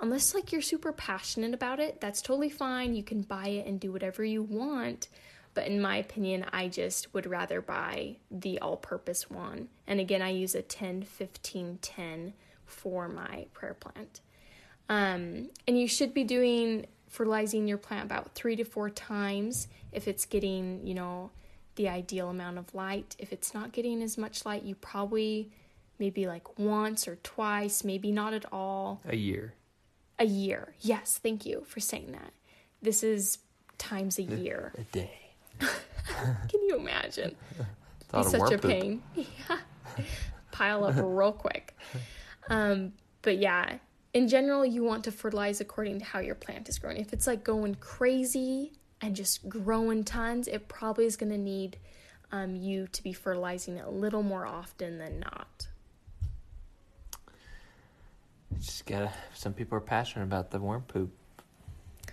Unless, 0.00 0.34
like, 0.34 0.50
you're 0.50 0.62
super 0.62 0.90
passionate 0.92 1.54
about 1.54 1.78
it, 1.78 2.00
that's 2.00 2.22
totally 2.22 2.50
fine. 2.50 2.94
You 2.94 3.04
can 3.04 3.22
buy 3.22 3.48
it 3.48 3.66
and 3.66 3.78
do 3.78 3.92
whatever 3.92 4.24
you 4.24 4.42
want. 4.42 5.06
But 5.54 5.66
in 5.66 5.80
my 5.80 5.96
opinion, 5.96 6.46
I 6.52 6.68
just 6.68 7.12
would 7.12 7.26
rather 7.26 7.60
buy 7.60 8.16
the 8.30 8.58
all 8.60 8.76
purpose 8.76 9.28
one. 9.30 9.68
And 9.86 10.00
again, 10.00 10.22
I 10.22 10.30
use 10.30 10.54
a 10.54 10.62
10 10.62 11.02
15 11.02 11.78
10 11.82 12.32
for 12.64 13.08
my 13.08 13.46
prayer 13.52 13.74
plant. 13.74 14.20
Um, 14.88 15.50
and 15.68 15.78
you 15.78 15.86
should 15.86 16.14
be 16.14 16.24
doing 16.24 16.86
fertilizing 17.08 17.68
your 17.68 17.78
plant 17.78 18.04
about 18.04 18.34
three 18.34 18.56
to 18.56 18.64
four 18.64 18.88
times 18.88 19.68
if 19.92 20.08
it's 20.08 20.24
getting, 20.24 20.86
you 20.86 20.94
know, 20.94 21.30
the 21.76 21.88
ideal 21.88 22.28
amount 22.30 22.58
of 22.58 22.74
light. 22.74 23.14
If 23.18 23.32
it's 23.32 23.52
not 23.52 23.72
getting 23.72 24.02
as 24.02 24.16
much 24.16 24.46
light, 24.46 24.62
you 24.62 24.74
probably 24.74 25.50
maybe 25.98 26.26
like 26.26 26.58
once 26.58 27.06
or 27.06 27.16
twice, 27.16 27.84
maybe 27.84 28.10
not 28.10 28.32
at 28.32 28.46
all. 28.50 29.02
A 29.06 29.16
year. 29.16 29.54
A 30.18 30.24
year. 30.24 30.74
Yes, 30.80 31.18
thank 31.22 31.44
you 31.44 31.64
for 31.66 31.80
saying 31.80 32.12
that. 32.12 32.32
This 32.80 33.02
is 33.02 33.38
times 33.78 34.18
a 34.18 34.22
year. 34.22 34.72
A 34.78 34.82
day. 34.84 35.10
Can 36.48 36.62
you 36.66 36.76
imagine? 36.76 37.34
Be 38.12 38.22
such 38.24 38.52
a 38.52 38.58
poop. 38.58 38.62
pain. 38.70 39.02
Yeah. 39.16 39.58
Pile 40.52 40.84
up 40.84 40.94
real 40.98 41.32
quick. 41.32 41.76
Um, 42.48 42.92
but 43.22 43.36
yeah, 43.38 43.76
in 44.14 44.26
general, 44.28 44.64
you 44.66 44.82
want 44.84 45.04
to 45.04 45.12
fertilize 45.12 45.60
according 45.62 45.98
to 46.00 46.04
how 46.06 46.18
your 46.20 46.34
plant 46.34 46.68
is 46.70 46.78
growing. 46.78 46.96
If 46.98 47.12
it's 47.14 47.26
like 47.26 47.42
going 47.44 47.74
crazy 47.76 48.72
and 49.02 49.14
just 49.16 49.46
growing 49.50 50.02
tons, 50.04 50.48
it 50.48 50.66
probably 50.68 51.04
is 51.06 51.16
going 51.16 51.32
to 51.32 51.36
need 51.38 51.76
um, 52.32 52.54
you 52.56 52.86
to 52.92 53.02
be 53.02 53.12
fertilizing 53.14 53.76
it 53.76 53.84
a 53.86 53.90
little 53.90 54.22
more 54.22 54.46
often 54.46 54.96
than 54.98 55.20
not. 55.20 55.68
Just 58.60 58.86
gotta. 58.86 59.10
Some 59.34 59.52
people 59.54 59.76
are 59.78 59.82
passionate 59.82 60.24
about 60.24 60.50
the 60.50 60.58
worm 60.58 60.82
poop. 60.82 61.10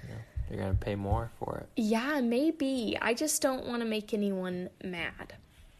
You 0.03 0.09
know? 0.09 0.15
You're 0.49 0.59
going 0.59 0.71
to 0.73 0.77
pay 0.85 0.95
more 0.95 1.31
for 1.39 1.57
it. 1.59 1.69
Yeah, 1.81 2.21
maybe. 2.21 2.97
I 2.99 3.13
just 3.13 3.41
don't 3.41 3.65
want 3.67 3.81
to 3.83 3.87
make 3.87 4.13
anyone 4.13 4.69
mad. 4.83 5.33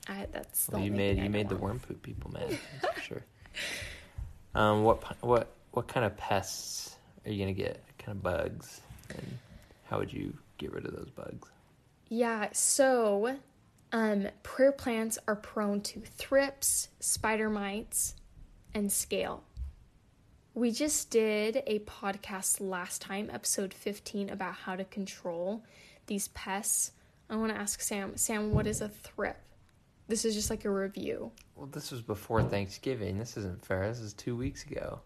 I, 0.07 0.27
that's 0.31 0.69
well, 0.69 0.81
you 0.81 0.91
made 0.91 1.17
you 1.17 1.23
I 1.23 1.27
made 1.27 1.49
the 1.49 1.55
want. 1.55 1.63
worm 1.63 1.79
poop 1.79 2.01
people 2.01 2.31
mad 2.31 2.57
for 2.81 3.01
sure. 3.01 3.23
Um, 4.55 4.83
what 4.83 5.23
what 5.23 5.49
what 5.71 5.87
kind 5.87 6.03
of 6.03 6.17
pests 6.17 6.95
are 7.25 7.31
you 7.31 7.37
gonna 7.37 7.53
get? 7.53 7.83
What 7.85 7.97
kind 8.05 8.17
of 8.17 8.23
bugs, 8.23 8.81
and 9.11 9.37
how 9.85 9.99
would 9.99 10.11
you 10.11 10.33
get 10.57 10.73
rid 10.73 10.87
of 10.87 10.95
those 10.95 11.09
bugs? 11.15 11.47
Yeah, 12.07 12.49
so 12.53 13.37
um, 13.91 14.29
prayer 14.41 14.71
plants 14.71 15.19
are 15.27 15.35
prone 15.35 15.81
to 15.81 15.99
thrips, 15.99 16.87
spider 16.99 17.47
mites, 17.49 18.15
and 18.73 18.91
scale. 18.91 19.43
We 20.59 20.71
just 20.71 21.09
did 21.09 21.63
a 21.67 21.79
podcast 21.79 22.59
last 22.59 23.01
time, 23.01 23.29
episode 23.31 23.73
15, 23.73 24.29
about 24.29 24.55
how 24.55 24.75
to 24.75 24.83
control 24.83 25.63
these 26.07 26.27
pests. 26.27 26.91
I 27.29 27.37
want 27.37 27.53
to 27.53 27.57
ask 27.57 27.79
Sam, 27.79 28.17
Sam, 28.17 28.51
what 28.53 28.67
is 28.67 28.81
a 28.81 28.89
thrip? 28.89 29.37
This 30.09 30.25
is 30.25 30.35
just 30.35 30.49
like 30.49 30.65
a 30.65 30.69
review. 30.69 31.31
Well, 31.55 31.67
this 31.67 31.93
was 31.93 32.01
before 32.01 32.43
Thanksgiving. 32.43 33.17
This 33.17 33.37
isn't 33.37 33.65
fair. 33.65 33.87
This 33.87 34.01
is 34.01 34.11
two 34.11 34.35
weeks 34.35 34.65
ago. 34.65 34.99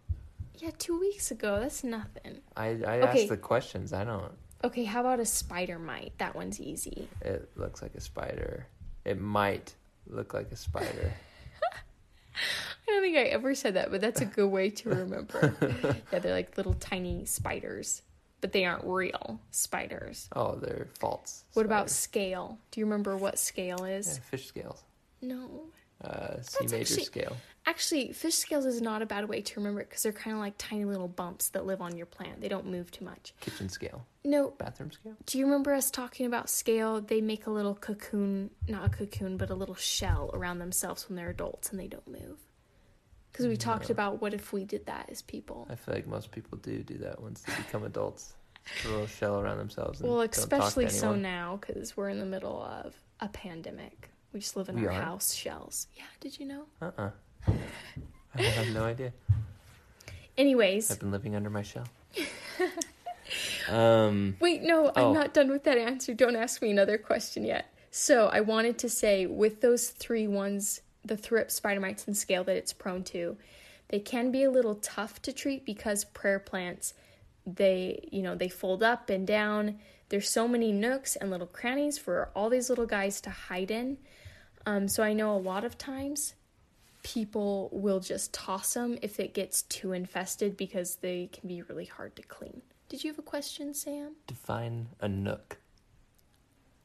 Yeah, 0.58 0.72
two 0.80 1.00
weeks 1.00 1.30
ago. 1.30 1.60
That's 1.60 1.84
nothing. 1.84 2.40
I, 2.58 2.66
I 2.66 2.72
okay. 3.04 3.20
asked 3.20 3.30
the 3.30 3.38
questions. 3.38 3.94
I 3.94 4.06
don't. 4.06 4.32
Okay, 4.64 4.86
how 4.86 5.02
about 5.02 5.20
a 5.20 5.26
spider 5.26 5.78
mite? 5.78 6.14
That 6.18 6.36
one's 6.36 6.60
easy. 6.60 7.08
It 7.22 7.48
looks 7.56 7.84
like 7.84 7.94
a 7.94 8.02
spider. 8.02 8.66
It 9.06 9.22
might 9.22 9.76
look 10.08 10.34
like 10.34 10.52
a 10.52 10.56
spider. 10.56 11.14
think 13.04 13.18
I 13.18 13.24
ever 13.30 13.54
said 13.54 13.76
that, 13.76 13.92
but 13.92 14.02
that's 14.02 14.22
a 14.22 14.26
good 14.26 14.48
way 14.48 14.70
to 14.72 14.90
remember. 14.90 15.56
yeah, 16.12 16.20
they're 16.20 16.34
like 16.34 16.56
little 16.58 16.74
tiny 16.76 17.26
spiders, 17.26 18.02
but 18.42 18.54
they 18.54 18.66
aren't 18.66 18.86
real 18.86 19.40
spiders. 19.52 20.30
Oh, 20.36 20.56
they're 20.56 20.88
false. 21.00 21.44
What 21.54 21.64
spiders. 21.64 21.66
about 21.68 21.90
scale? 21.90 22.58
Do 22.72 22.80
you 22.80 22.86
remember 22.86 23.18
what 23.18 23.38
scale 23.38 23.84
is? 23.84 24.08
Yeah, 24.18 24.24
fish 24.30 24.48
scales. 24.48 24.82
No. 25.22 25.64
Uh, 26.04 26.42
C 26.42 26.58
that's 26.60 26.72
major 26.72 26.76
actually, 26.86 27.04
scale. 27.04 27.38
Actually, 27.66 28.12
fish 28.14 28.36
scales 28.36 28.66
is 28.66 28.82
not 28.82 29.02
a 29.02 29.06
bad 29.06 29.30
way 29.30 29.42
to 29.42 29.60
remember 29.60 29.82
it 29.82 29.90
because 29.90 30.04
they're 30.04 30.12
kind 30.12 30.34
of 30.34 30.42
like 30.42 30.54
tiny 30.58 30.84
little 30.84 31.08
bumps 31.08 31.50
that 31.50 31.66
live 31.66 31.82
on 31.82 31.96
your 31.98 32.06
plant. 32.06 32.42
They 32.42 32.50
don't 32.50 32.66
move 32.66 32.92
too 32.92 33.06
much. 33.06 33.34
Kitchen 33.40 33.70
scale. 33.70 34.06
No. 34.26 34.50
Bathroom 34.58 34.92
scale. 34.92 35.14
Do 35.26 35.38
you 35.38 35.46
remember 35.46 35.74
us 35.74 35.90
talking 35.90 36.26
about 36.26 36.50
scale? 36.50 37.00
They 37.00 37.22
make 37.22 37.48
a 37.48 37.52
little 37.52 37.76
cocoon, 37.76 38.50
not 38.68 38.86
a 38.86 38.90
cocoon, 38.90 39.38
but 39.38 39.50
a 39.50 39.56
little 39.56 39.76
shell 39.76 40.30
around 40.34 40.60
themselves 40.60 41.08
when 41.08 41.16
they're 41.16 41.30
adults 41.30 41.70
and 41.70 41.80
they 41.80 41.88
don't 41.88 42.08
move 42.08 42.38
because 43.34 43.48
we 43.48 43.58
talked 43.58 43.90
about 43.90 44.22
what 44.22 44.34
if 44.34 44.54
we 44.54 44.64
did 44.64 44.86
that 44.86 45.10
as 45.12 45.24
people. 45.24 45.68
I 45.70 45.76
feel 45.76 45.96
like 45.96 46.06
most 46.08 46.30
people 46.32 46.60
do 46.60 46.78
do 46.84 47.00
that 47.00 47.20
once 47.20 47.42
they 47.42 47.54
become 47.56 47.84
adults. 47.84 48.36
Throw 48.84 49.00
a 49.04 49.08
shell 49.08 49.40
around 49.40 49.58
themselves. 49.58 50.02
well, 50.02 50.22
especially 50.22 50.88
so 50.88 51.16
now 51.16 51.60
because 51.60 51.98
we're 51.98 52.10
in 52.10 52.20
the 52.20 52.26
middle 52.26 52.62
of 52.62 52.96
a 53.20 53.28
pandemic. 53.28 54.12
We 54.32 54.40
just 54.40 54.56
live 54.56 54.70
in 54.70 54.80
we 54.80 54.86
our 54.88 54.94
are 54.94 55.02
house 55.02 55.34
shells. 55.34 55.88
Yeah, 55.96 56.04
did 56.22 56.40
you 56.40 56.46
know? 56.46 56.64
Uh 56.82 56.86
uh-uh. 56.98 57.10
uh 57.48 57.52
I 58.36 58.42
have 58.42 58.74
no 58.74 58.84
idea. 58.86 59.12
Anyways, 60.38 60.92
I've 60.92 61.00
been 61.00 61.12
living 61.12 61.36
under 61.36 61.50
my 61.50 61.62
shell. 61.62 61.86
um, 63.70 64.38
Wait, 64.40 64.62
no, 64.62 64.88
I'm 64.96 65.04
oh. 65.06 65.14
not 65.14 65.34
done 65.34 65.50
with 65.50 65.64
that 65.66 65.78
answer. 65.78 66.14
Don't 66.14 66.36
ask 66.36 66.62
me 66.62 66.72
another 66.72 66.98
question 66.98 67.44
yet. 67.44 67.72
So 67.92 68.28
I 68.32 68.42
wanted 68.42 68.80
to 68.80 68.90
say 68.90 69.26
with 69.26 69.62
those 69.62 69.90
three 69.90 70.28
ones 70.28 70.82
the 71.06 71.18
thrip, 71.18 71.52
spider 71.52 71.80
mites, 71.80 72.06
and 72.06 72.16
scale 72.16 72.44
that 72.46 72.56
it's 72.56 72.74
prone 72.74 73.04
to. 73.06 73.38
They 73.90 74.00
can 74.00 74.32
be 74.32 74.44
a 74.44 74.52
little 74.52 74.76
tough 74.76 75.22
to 75.24 75.34
treat 75.34 75.66
because 75.66 76.06
prayer 76.06 76.40
plants, 76.40 76.94
they, 77.46 78.08
you 78.12 78.22
know, 78.22 78.36
they 78.36 78.50
fold 78.50 78.82
up 78.82 79.10
and 79.10 79.28
down. 79.28 79.78
There's 80.10 80.30
so 80.30 80.48
many 80.48 80.72
nooks 80.72 81.16
and 81.16 81.30
little 81.30 81.48
crannies 81.48 81.98
for 81.98 82.30
all 82.36 82.50
these 82.50 82.70
little 82.70 82.86
guys 82.86 83.20
to 83.22 83.30
hide 83.30 83.72
in. 83.72 83.98
Um, 84.66 84.88
so 84.88 85.04
I 85.04 85.14
know 85.14 85.36
a 85.36 85.38
lot 85.40 85.66
of 85.66 85.78
times 85.78 86.34
people 87.04 87.70
will 87.74 88.00
just 88.00 88.34
toss 88.34 88.76
them 88.76 88.98
if 89.02 89.20
it 89.20 89.34
gets 89.34 89.64
too 89.64 89.92
infested 89.92 90.56
because 90.56 90.98
they 90.98 91.30
can 91.34 91.50
be 91.50 91.62
really 91.64 91.86
hard 91.86 92.16
to 92.16 92.22
clean. 92.24 92.62
Did 92.88 93.04
you 93.04 93.10
have 93.12 93.20
a 93.20 93.24
question, 93.24 93.74
Sam? 93.74 94.14
Define 94.28 94.88
a 95.02 95.10
nook. 95.10 95.58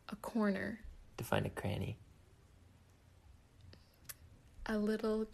A 0.08 0.16
corner. 0.16 0.80
Define 1.16 1.46
a 1.46 1.50
cranny 1.50 1.98
a 4.68 4.76
little 4.76 5.26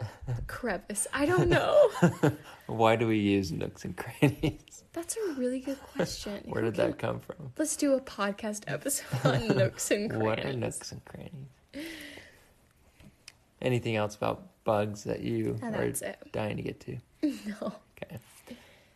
crevice. 0.47 1.07
I 1.12 1.27
don't 1.27 1.49
know. 1.49 1.90
Why 2.66 2.97
do 2.97 3.07
we 3.09 3.18
use 3.18 3.51
nooks 3.51 3.85
and 3.85 3.97
crannies? 3.97 4.85
That's 4.92 5.16
a 5.16 5.33
really 5.35 5.59
good 5.61 5.81
question. 5.81 6.42
Where 6.44 6.62
did 6.62 6.77
that 6.77 6.99
come 6.99 7.18
from? 7.20 7.53
Let's 7.59 7.75
do 7.77 7.94
a 7.94 8.01
podcast 8.01 8.62
episode 8.68 9.07
on 9.25 9.49
nooks 9.57 9.90
and 9.90 10.09
crannies. 10.09 10.25
What 10.25 10.44
are 10.47 10.53
nooks 10.53 10.92
and 10.92 11.05
crannies? 11.05 11.88
Anything 13.61 13.97
else 13.97 14.14
about 14.14 14.44
bugs 14.62 15.05
that 15.05 15.20
you 15.23 15.59
oh, 15.62 15.66
are 15.68 15.83
it. 15.83 16.27
dying 16.33 16.57
to 16.57 16.62
get 16.62 16.81
to? 16.81 16.99
No. 17.23 17.73
Okay. 18.03 18.18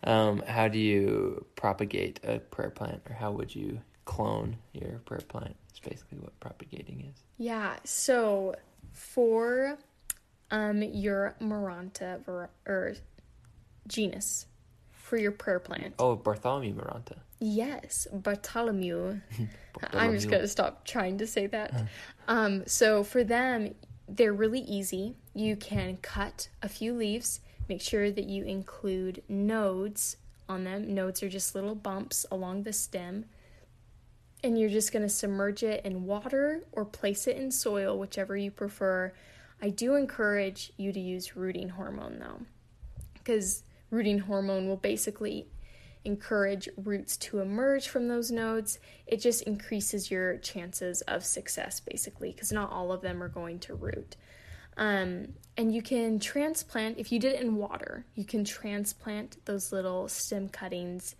Um, 0.04 0.40
how 0.46 0.68
do 0.68 0.78
you 0.78 1.44
propagate 1.56 2.20
a 2.22 2.38
prayer 2.38 2.70
plant, 2.70 3.02
or 3.10 3.14
how 3.14 3.32
would 3.32 3.54
you 3.54 3.80
clone 4.04 4.56
your 4.72 4.98
prayer 5.04 5.20
plant? 5.26 5.56
It's 5.70 5.80
basically 5.80 6.18
what 6.18 6.38
propagating 6.38 7.10
is. 7.12 7.20
Yeah. 7.38 7.74
So 7.84 8.54
for 8.92 9.76
um, 10.50 10.82
your 10.82 11.34
Maranta 11.40 12.24
ver- 12.24 12.50
or 12.66 12.94
genus 13.86 14.46
for 14.92 15.16
your 15.16 15.32
prayer 15.32 15.60
plant. 15.60 15.94
Oh, 15.98 16.16
Bartholomew 16.16 16.74
Maranta. 16.74 17.16
Yes, 17.40 18.06
Bartholomew. 18.12 19.20
Bartholomew. 19.74 20.08
I'm 20.08 20.14
just 20.14 20.28
going 20.28 20.42
to 20.42 20.48
stop 20.48 20.84
trying 20.84 21.18
to 21.18 21.26
say 21.26 21.46
that. 21.48 21.84
um, 22.26 22.64
so 22.66 23.02
for 23.04 23.24
them, 23.24 23.74
they're 24.08 24.32
really 24.32 24.60
easy. 24.60 25.14
You 25.34 25.56
can 25.56 25.98
cut 25.98 26.48
a 26.62 26.68
few 26.68 26.94
leaves, 26.94 27.40
make 27.68 27.80
sure 27.80 28.10
that 28.10 28.24
you 28.24 28.44
include 28.44 29.22
nodes 29.28 30.16
on 30.48 30.64
them. 30.64 30.94
Nodes 30.94 31.22
are 31.22 31.28
just 31.28 31.54
little 31.54 31.74
bumps 31.74 32.26
along 32.30 32.62
the 32.64 32.72
stem. 32.72 33.26
And 34.42 34.58
you're 34.58 34.70
just 34.70 34.92
going 34.92 35.02
to 35.02 35.08
submerge 35.08 35.62
it 35.64 35.84
in 35.84 36.04
water 36.06 36.62
or 36.72 36.84
place 36.84 37.26
it 37.26 37.36
in 37.36 37.50
soil, 37.50 37.98
whichever 37.98 38.36
you 38.36 38.50
prefer 38.52 39.12
I 39.60 39.70
do 39.70 39.94
encourage 39.96 40.72
you 40.76 40.92
to 40.92 41.00
use 41.00 41.36
rooting 41.36 41.70
hormone 41.70 42.18
though, 42.18 42.42
because 43.14 43.64
rooting 43.90 44.20
hormone 44.20 44.68
will 44.68 44.76
basically 44.76 45.48
encourage 46.04 46.68
roots 46.76 47.16
to 47.16 47.40
emerge 47.40 47.88
from 47.88 48.08
those 48.08 48.30
nodes. 48.30 48.78
It 49.06 49.16
just 49.20 49.42
increases 49.42 50.10
your 50.10 50.36
chances 50.38 51.00
of 51.02 51.24
success 51.24 51.80
basically, 51.80 52.30
because 52.32 52.52
not 52.52 52.70
all 52.70 52.92
of 52.92 53.00
them 53.00 53.22
are 53.22 53.28
going 53.28 53.58
to 53.60 53.74
root. 53.74 54.16
Um, 54.76 55.34
and 55.56 55.74
you 55.74 55.82
can 55.82 56.20
transplant, 56.20 56.98
if 56.98 57.10
you 57.10 57.18
did 57.18 57.32
it 57.34 57.40
in 57.40 57.56
water, 57.56 58.06
you 58.14 58.24
can 58.24 58.44
transplant 58.44 59.44
those 59.44 59.72
little 59.72 60.06
stem 60.06 60.48
cuttings 60.48 61.16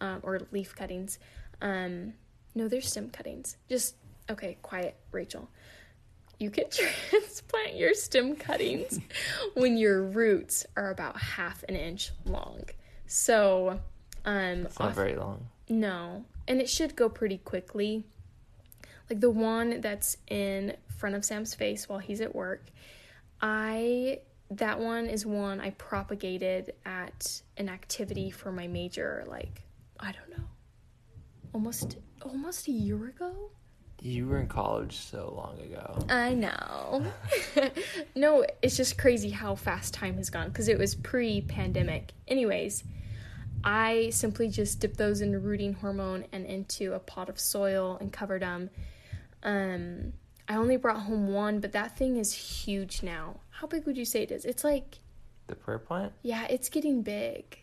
um, 0.00 0.18
or 0.24 0.40
leaf 0.50 0.74
cuttings. 0.74 1.20
Um, 1.60 2.14
no, 2.56 2.66
they're 2.66 2.80
stem 2.80 3.10
cuttings. 3.10 3.56
Just, 3.68 3.94
okay, 4.28 4.58
quiet, 4.62 4.96
Rachel 5.12 5.48
you 6.42 6.50
can 6.50 6.64
transplant 6.70 7.76
your 7.76 7.94
stem 7.94 8.34
cuttings 8.36 8.98
when 9.54 9.76
your 9.76 10.02
roots 10.02 10.66
are 10.76 10.90
about 10.90 11.16
half 11.18 11.64
an 11.68 11.76
inch 11.76 12.10
long. 12.26 12.62
So, 13.06 13.80
um, 14.24 14.66
it's 14.66 14.78
not 14.78 14.94
very 14.94 15.14
long. 15.16 15.46
No, 15.68 16.24
and 16.48 16.60
it 16.60 16.68
should 16.68 16.96
go 16.96 17.08
pretty 17.08 17.38
quickly. 17.38 18.04
Like 19.08 19.20
the 19.20 19.30
one 19.30 19.80
that's 19.80 20.16
in 20.28 20.76
front 20.96 21.14
of 21.14 21.24
Sam's 21.24 21.54
face 21.54 21.88
while 21.88 21.98
he's 21.98 22.20
at 22.20 22.34
work, 22.34 22.66
I 23.40 24.20
that 24.50 24.78
one 24.80 25.06
is 25.06 25.24
one 25.24 25.60
I 25.60 25.70
propagated 25.70 26.74
at 26.84 27.42
an 27.56 27.68
activity 27.68 28.30
for 28.30 28.50
my 28.52 28.66
major. 28.66 29.24
Like 29.26 29.62
I 30.00 30.12
don't 30.12 30.30
know, 30.36 30.44
almost 31.52 31.96
almost 32.22 32.68
a 32.68 32.72
year 32.72 33.06
ago 33.06 33.50
you 34.02 34.26
were 34.26 34.38
in 34.40 34.48
college 34.48 34.96
so 34.96 35.32
long 35.36 35.60
ago. 35.60 36.04
I 36.10 36.34
know. 36.34 37.04
no, 38.16 38.44
it's 38.60 38.76
just 38.76 38.98
crazy 38.98 39.30
how 39.30 39.54
fast 39.54 39.94
time 39.94 40.16
has 40.16 40.28
gone 40.28 40.48
because 40.48 40.66
it 40.66 40.76
was 40.76 40.96
pre 40.96 41.40
pandemic. 41.42 42.10
Anyways, 42.26 42.82
I 43.62 44.10
simply 44.10 44.48
just 44.48 44.80
dipped 44.80 44.96
those 44.96 45.20
into 45.20 45.38
rooting 45.38 45.74
hormone 45.74 46.24
and 46.32 46.44
into 46.44 46.94
a 46.94 46.98
pot 46.98 47.28
of 47.28 47.38
soil 47.38 47.96
and 48.00 48.12
covered 48.12 48.42
them. 48.42 48.70
Um, 49.44 50.14
I 50.48 50.56
only 50.56 50.76
brought 50.78 51.02
home 51.02 51.32
one, 51.32 51.60
but 51.60 51.70
that 51.70 51.96
thing 51.96 52.16
is 52.16 52.32
huge 52.32 53.04
now. 53.04 53.36
How 53.50 53.68
big 53.68 53.86
would 53.86 53.96
you 53.96 54.04
say 54.04 54.24
it 54.24 54.32
is? 54.32 54.44
It's 54.44 54.64
like. 54.64 54.98
The 55.46 55.54
prayer 55.54 55.78
plant? 55.78 56.12
Yeah, 56.22 56.44
it's 56.50 56.68
getting 56.68 57.02
big. 57.02 57.56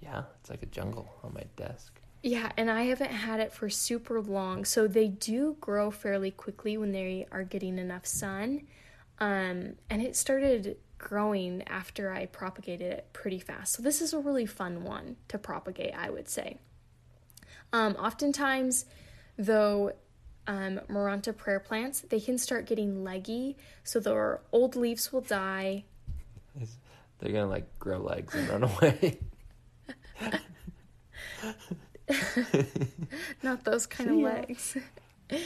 Yeah, 0.00 0.24
it's 0.40 0.50
like 0.50 0.64
a 0.64 0.66
jungle 0.66 1.08
on 1.22 1.32
my 1.32 1.44
desk. 1.54 2.00
Yeah, 2.22 2.50
and 2.56 2.70
I 2.70 2.82
haven't 2.82 3.10
had 3.12 3.40
it 3.40 3.52
for 3.52 3.68
super 3.68 4.20
long. 4.20 4.64
So 4.64 4.86
they 4.86 5.08
do 5.08 5.56
grow 5.60 5.90
fairly 5.90 6.30
quickly 6.30 6.76
when 6.76 6.92
they 6.92 7.26
are 7.30 7.44
getting 7.44 7.78
enough 7.78 8.06
sun. 8.06 8.62
Um, 9.18 9.74
and 9.88 10.02
it 10.02 10.16
started 10.16 10.78
growing 10.98 11.62
after 11.68 12.10
I 12.12 12.26
propagated 12.26 12.90
it 12.92 13.08
pretty 13.12 13.38
fast. 13.38 13.74
So 13.74 13.82
this 13.82 14.00
is 14.00 14.12
a 14.12 14.18
really 14.18 14.46
fun 14.46 14.82
one 14.84 15.16
to 15.28 15.38
propagate, 15.38 15.94
I 15.94 16.10
would 16.10 16.28
say. 16.28 16.58
Um, 17.72 17.92
oftentimes, 17.96 18.86
though, 19.38 19.92
um, 20.46 20.80
Maranta 20.88 21.36
prayer 21.36 21.60
plants, 21.60 22.00
they 22.00 22.20
can 22.20 22.38
start 22.38 22.66
getting 22.66 23.04
leggy. 23.04 23.56
So 23.84 24.00
their 24.00 24.40
old 24.52 24.74
leaves 24.74 25.12
will 25.12 25.20
die. 25.20 25.84
They're 27.18 27.32
going 27.32 27.44
to 27.44 27.50
like 27.50 27.78
grow 27.78 27.98
legs 27.98 28.34
and 28.34 28.48
run 28.48 28.62
away. 28.64 29.18
Not 33.42 33.64
those 33.64 33.86
kind 33.86 34.10
of 34.10 34.16
legs. 34.16 34.76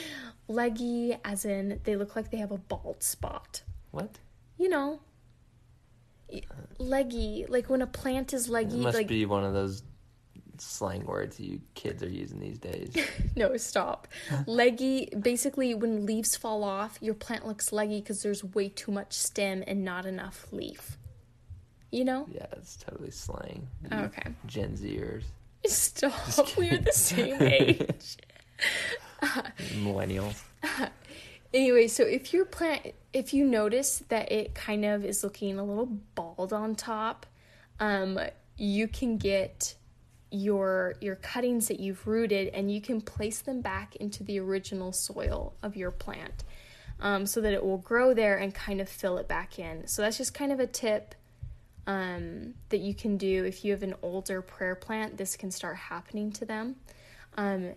Leggy, 0.48 1.16
as 1.24 1.44
in 1.44 1.80
they 1.84 1.96
look 1.96 2.16
like 2.16 2.30
they 2.30 2.36
have 2.38 2.50
a 2.50 2.58
bald 2.58 3.02
spot. 3.02 3.62
What? 3.92 4.16
You 4.58 4.68
know, 4.68 5.00
uh, 6.32 6.38
leggy. 6.78 7.46
Like 7.48 7.70
when 7.70 7.80
a 7.80 7.86
plant 7.86 8.34
is 8.34 8.48
leggy. 8.50 8.80
It 8.80 8.82
must 8.82 8.96
like... 8.98 9.08
be 9.08 9.24
one 9.24 9.42
of 9.42 9.54
those 9.54 9.82
slang 10.58 11.06
words 11.06 11.40
you 11.40 11.58
kids 11.74 12.02
are 12.02 12.08
using 12.10 12.40
these 12.40 12.58
days. 12.58 12.94
no, 13.36 13.56
stop. 13.56 14.06
leggy. 14.46 15.08
Basically, 15.18 15.74
when 15.74 16.04
leaves 16.04 16.36
fall 16.36 16.62
off, 16.62 16.98
your 17.00 17.14
plant 17.14 17.46
looks 17.46 17.72
leggy 17.72 18.00
because 18.02 18.22
there's 18.22 18.44
way 18.44 18.68
too 18.68 18.92
much 18.92 19.14
stem 19.14 19.64
and 19.66 19.82
not 19.82 20.04
enough 20.04 20.46
leaf. 20.52 20.98
You 21.90 22.04
know? 22.04 22.26
Yeah, 22.30 22.46
it's 22.52 22.76
totally 22.76 23.10
slang. 23.10 23.66
Oh, 23.90 24.02
okay. 24.02 24.30
Gen 24.46 24.72
Zers. 24.76 25.24
Stop. 25.66 26.56
We're 26.56 26.78
the 26.78 26.92
same 26.92 27.40
age. 27.42 28.16
Millennials. 29.74 30.40
anyway, 31.54 31.88
so 31.88 32.04
if 32.04 32.32
your 32.32 32.44
plant, 32.44 32.92
if 33.12 33.34
you 33.34 33.44
notice 33.44 34.02
that 34.08 34.32
it 34.32 34.54
kind 34.54 34.84
of 34.84 35.04
is 35.04 35.22
looking 35.22 35.58
a 35.58 35.64
little 35.64 35.86
bald 36.14 36.52
on 36.52 36.74
top, 36.74 37.26
um, 37.78 38.18
you 38.56 38.88
can 38.88 39.18
get 39.18 39.74
your 40.32 40.94
your 41.00 41.16
cuttings 41.16 41.66
that 41.68 41.80
you've 41.80 42.06
rooted 42.06 42.48
and 42.54 42.70
you 42.70 42.80
can 42.80 43.00
place 43.00 43.40
them 43.40 43.60
back 43.60 43.96
into 43.96 44.22
the 44.22 44.38
original 44.38 44.92
soil 44.92 45.52
of 45.60 45.74
your 45.74 45.90
plant 45.90 46.44
um, 47.00 47.26
so 47.26 47.40
that 47.40 47.52
it 47.52 47.64
will 47.64 47.78
grow 47.78 48.14
there 48.14 48.36
and 48.36 48.54
kind 48.54 48.80
of 48.80 48.88
fill 48.88 49.18
it 49.18 49.26
back 49.26 49.58
in 49.58 49.84
so 49.88 50.02
that's 50.02 50.16
just 50.18 50.32
kind 50.32 50.52
of 50.52 50.60
a 50.60 50.68
tip 50.68 51.16
um, 51.86 52.54
that 52.68 52.78
you 52.78 52.94
can 52.94 53.16
do 53.16 53.44
if 53.44 53.64
you 53.64 53.72
have 53.72 53.82
an 53.82 53.94
older 54.02 54.42
prayer 54.42 54.74
plant, 54.74 55.16
this 55.16 55.36
can 55.36 55.50
start 55.50 55.76
happening 55.76 56.30
to 56.32 56.44
them. 56.44 56.76
Um, 57.36 57.72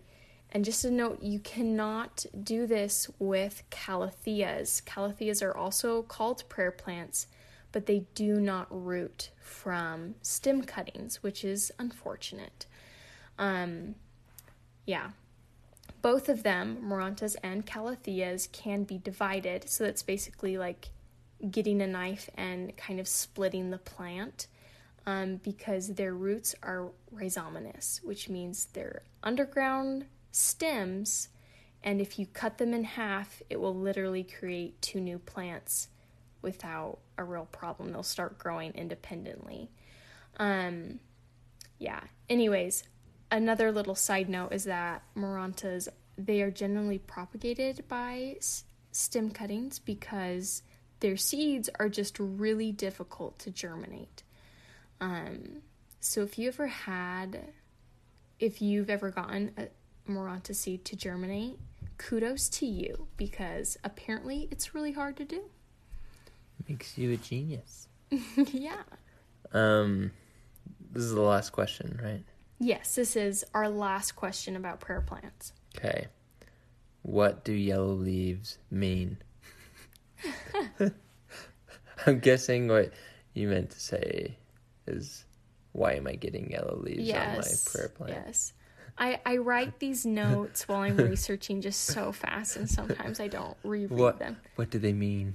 and 0.52 0.64
just 0.64 0.86
a 0.86 0.92
note, 0.92 1.24
you 1.24 1.40
cannot 1.40 2.26
do 2.44 2.68
this 2.68 3.10
with 3.18 3.64
calatheas. 3.72 4.84
Calatheas 4.84 5.42
are 5.42 5.56
also 5.56 6.04
called 6.04 6.48
prayer 6.50 6.72
plants, 6.72 7.28
but 7.72 7.86
they 7.88 8.06
do 8.14 8.40
not 8.40 8.68
root 8.70 9.32
from 9.42 10.16
stem 10.22 10.62
cuttings, 10.64 11.24
which 11.24 11.44
is 11.44 11.72
unfortunate. 11.80 12.66
Um, 13.40 13.96
yeah. 14.86 15.12
Both 16.04 16.28
of 16.28 16.44
them, 16.44 16.80
Marantas 16.84 17.36
and 17.42 17.66
Calatheas, 17.66 18.52
can 18.52 18.84
be 18.84 18.98
divided. 18.98 19.70
So 19.70 19.86
that's 19.86 20.04
basically 20.04 20.58
like 20.58 20.90
getting 21.52 21.82
a 21.82 21.88
knife 21.88 22.30
and 22.36 22.76
kind 22.78 23.00
of 23.00 23.08
splitting 23.08 23.70
the 23.70 23.78
plant 23.78 24.48
um, 25.06 25.36
because 25.38 25.90
their 25.90 26.14
roots 26.14 26.56
are 26.64 26.90
rhizominous, 27.14 28.04
which 28.04 28.30
means 28.30 28.68
they're 28.74 29.02
underground 29.24 30.06
stems. 30.32 31.28
And 31.84 32.00
if 32.00 32.18
you 32.18 32.26
cut 32.26 32.58
them 32.58 32.74
in 32.74 32.86
half, 32.86 33.42
it 33.50 33.60
will 33.60 33.76
literally 33.76 34.24
create 34.24 34.82
two 34.82 35.02
new 35.02 35.20
plants 35.20 35.90
without 36.42 37.00
a 37.18 37.24
real 37.24 37.46
problem. 37.52 37.92
They'll 37.92 38.04
start 38.04 38.40
growing 38.40 38.72
independently. 38.72 39.70
Um, 40.38 41.00
yeah. 41.78 42.00
Anyways, 42.30 42.84
another 43.30 43.72
little 43.72 43.96
side 43.96 44.30
note 44.30 44.54
is 44.54 44.64
that 44.64 45.04
Marantas, 45.18 45.90
they 46.18 46.42
are 46.42 46.52
generally 46.52 47.00
propagated 47.00 47.86
by 47.90 48.36
s- 48.38 48.64
stem 48.92 49.32
cuttings 49.32 49.80
because 49.80 50.64
their 51.04 51.18
seeds 51.18 51.70
are 51.80 51.90
just 51.90 52.18
really 52.18 52.72
difficult 52.72 53.38
to 53.38 53.52
germinate. 53.52 54.24
Um, 55.02 55.58
so 56.00 56.22
if 56.22 56.40
you 56.40 56.48
ever 56.48 56.68
had, 56.68 57.42
if 58.40 58.62
you've 58.62 58.90
ever 58.90 59.12
gotten 59.12 59.52
a 59.58 59.68
maranta 60.10 60.56
seed 60.56 60.86
to 60.86 60.96
germinate, 60.96 61.60
kudos 61.98 62.48
to 62.48 62.66
you 62.66 63.08
because 63.18 63.78
apparently 63.84 64.48
it's 64.50 64.74
really 64.74 64.94
hard 64.94 65.18
to 65.18 65.26
do. 65.26 65.42
Makes 66.70 66.98
you 66.98 67.12
a 67.12 67.18
genius. 67.18 67.90
yeah. 68.38 68.84
Um, 69.54 70.12
this 70.94 71.04
is 71.04 71.14
the 71.14 71.20
last 71.22 71.50
question, 71.50 72.00
right? 72.02 72.24
Yes, 72.62 72.96
this 72.96 73.18
is 73.18 73.44
our 73.54 73.68
last 73.68 74.14
question 74.16 74.56
about 74.56 74.80
prayer 74.80 75.02
plants. 75.02 75.52
Okay. 75.78 76.08
What 77.02 77.44
do 77.44 77.52
yellow 77.52 77.92
leaves 77.92 78.58
mean 78.72 79.18
I'm 82.08 82.20
guessing 82.20 82.68
what 82.68 82.92
you 83.34 83.48
meant 83.48 83.72
to 83.72 83.80
say 83.80 84.38
is 84.88 85.26
why 85.72 85.94
am 85.94 86.08
I 86.08 86.14
getting 86.16 86.52
yellow 86.52 86.78
leaves 86.82 87.04
yes, 87.08 87.30
on 87.30 87.36
my 87.36 87.80
prayer 87.82 87.90
plant? 87.90 88.24
Yes. 88.28 88.54
I, 88.98 89.20
I 89.26 89.38
write 89.38 89.80
these 89.80 90.06
notes 90.06 90.68
while 90.68 90.80
I'm 90.82 90.98
researching 90.98 91.62
just 91.62 91.82
so 91.82 92.12
fast, 92.12 92.58
and 92.58 92.70
sometimes 92.70 93.20
I 93.20 93.28
don't 93.28 93.58
reread 93.64 93.90
what, 94.00 94.20
them. 94.20 94.38
What 94.56 94.70
do 94.70 94.78
they 94.78 94.94
mean? 94.94 95.34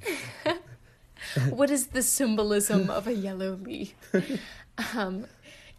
what 1.51 1.71
is 1.71 1.89
the 1.89 2.03
symbolism 2.03 2.89
of 2.89 3.09
a 3.09 3.13
yellow 3.15 3.55
leaf? 3.55 3.95
Um, 4.95 5.27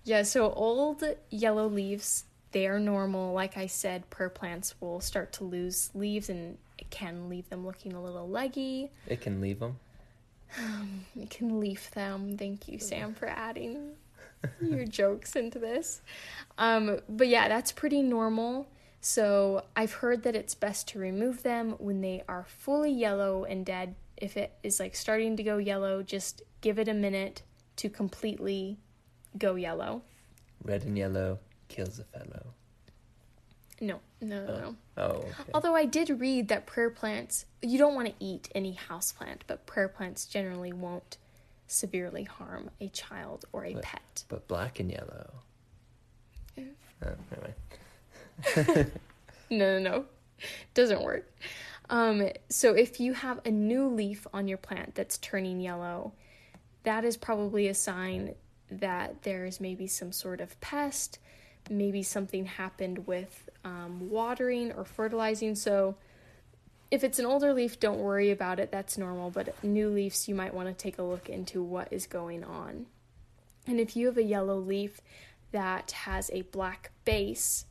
yeah, 0.04 0.24
so 0.24 0.52
old 0.52 1.04
yellow 1.30 1.68
leaves, 1.70 2.26
they're 2.52 2.80
normal. 2.80 3.32
Like 3.32 3.56
I 3.56 3.68
said, 3.68 4.10
prayer 4.10 4.30
plants 4.30 4.76
will 4.82 5.00
start 5.00 5.32
to 5.34 5.46
lose 5.46 5.90
leaves 5.94 6.30
and 6.30 6.58
it 6.80 6.90
can 6.90 7.28
leave 7.28 7.50
them 7.50 7.66
looking 7.66 7.92
a 7.94 8.02
little 8.02 8.28
leggy. 8.30 8.90
It 9.06 9.20
can 9.20 9.42
leave 9.42 9.60
them. 9.60 9.80
Um, 10.58 11.06
it 11.20 11.30
can 11.30 11.60
leaf 11.60 11.92
them. 11.92 12.38
Thank 12.38 12.70
you, 12.70 12.80
Sam, 12.80 13.14
for 13.14 13.28
adding 13.28 13.96
your 14.62 14.86
jokes 14.86 15.36
into 15.36 15.60
this. 15.60 16.02
Um, 16.58 17.00
but 17.10 17.28
yeah, 17.28 17.50
that's 17.50 17.74
pretty 17.74 18.02
normal. 18.02 18.66
So 19.02 19.66
I've 19.76 19.92
heard 19.92 20.24
that 20.24 20.38
it's 20.38 20.56
best 20.56 20.88
to 20.90 21.00
remove 21.00 21.44
them 21.44 21.72
when 21.80 22.00
they 22.00 22.24
are 22.30 22.46
fully 22.48 22.92
yellow 22.92 23.44
and 23.44 23.66
dead. 23.66 23.96
If 24.16 24.38
it 24.38 24.54
is 24.64 24.80
like 24.80 24.96
starting 24.96 25.36
to 25.36 25.44
go 25.44 25.58
yellow, 25.58 26.02
just 26.02 26.42
give 26.62 26.80
it 26.80 26.88
a 26.88 26.94
minute 26.94 27.42
to 27.78 27.90
completely 27.90 28.78
go 29.38 29.56
yellow. 29.56 30.02
Red 30.64 30.84
and 30.84 30.98
yellow 30.98 31.40
kills 31.68 32.00
a 32.00 32.04
fellow. 32.06 32.54
No, 33.82 34.00
no, 34.22 34.46
no, 34.46 34.54
oh. 34.54 34.60
no. 34.60 34.76
Oh. 35.04 35.14
Okay. 35.20 35.30
Although 35.54 35.76
I 35.76 35.84
did 35.86 36.10
read 36.20 36.50
that 36.50 36.66
prayer 36.66 36.90
plants, 36.90 37.46
you 37.62 37.78
don't 37.78 37.96
want 37.96 38.08
to 38.10 38.14
eat 38.20 38.50
any 38.54 38.74
house 38.74 39.12
plant, 39.14 39.44
but 39.48 39.66
prayer 39.66 39.88
plants 39.88 40.26
generally 40.26 40.74
won't 40.74 41.16
severely 41.68 42.24
harm 42.26 42.70
a 42.82 42.90
child 42.90 43.46
or 43.54 43.64
a 43.66 43.74
but, 43.74 43.84
pet. 43.84 44.24
But 44.28 44.46
black 44.48 44.80
and 44.82 44.92
yellow. 44.92 45.30
Oh, 47.06 47.12
anyway. 48.62 48.86
no, 49.50 49.80
no, 49.80 49.90
no. 49.90 50.04
Doesn't 50.74 51.02
work. 51.02 51.32
Um, 51.90 52.28
so 52.50 52.74
if 52.74 53.00
you 53.00 53.14
have 53.14 53.40
a 53.46 53.52
new 53.52 53.88
leaf 53.88 54.28
on 54.34 54.50
your 54.50 54.58
plant 54.58 54.96
that's 54.96 55.18
turning 55.20 55.62
yellow, 55.62 56.12
that 56.84 57.06
is 57.06 57.16
probably 57.16 57.70
a 57.70 57.74
sign 57.74 58.36
that 58.70 59.24
there 59.24 59.46
is 59.46 59.62
maybe 59.62 59.88
some 59.88 60.12
sort 60.12 60.42
of 60.42 60.60
pest 60.62 61.20
maybe 61.70 62.04
something 62.04 62.46
happened 62.46 63.08
with 63.08 63.50
um, 63.66 64.10
watering 64.10 64.72
or 64.72 64.86
fertilizing. 64.86 65.56
So 65.56 65.96
if 66.92 67.04
it's 67.04 67.20
an 67.20 67.26
older 67.26 67.54
leaf, 67.54 67.80
don't 67.80 68.00
worry 68.00 68.32
about 68.32 68.60
it, 68.60 68.72
that's 68.72 68.98
normal. 68.98 69.32
But 69.32 69.62
new 69.64 69.90
leaves, 69.90 70.28
you 70.28 70.36
might 70.36 70.54
want 70.54 70.68
to 70.70 70.74
take 70.74 70.98
a 70.98 71.04
look 71.04 71.28
into 71.30 71.64
what 71.64 71.92
is 71.92 72.08
going 72.08 72.44
on. 72.44 72.86
And 73.68 73.80
if 73.80 73.96
you 73.96 74.08
have 74.08 74.18
a 74.18 74.24
yellow 74.24 74.58
leaf 74.58 75.02
that 75.52 75.92
has 75.92 76.30
a 76.34 76.42
black 76.44 76.92
base, 77.06 77.66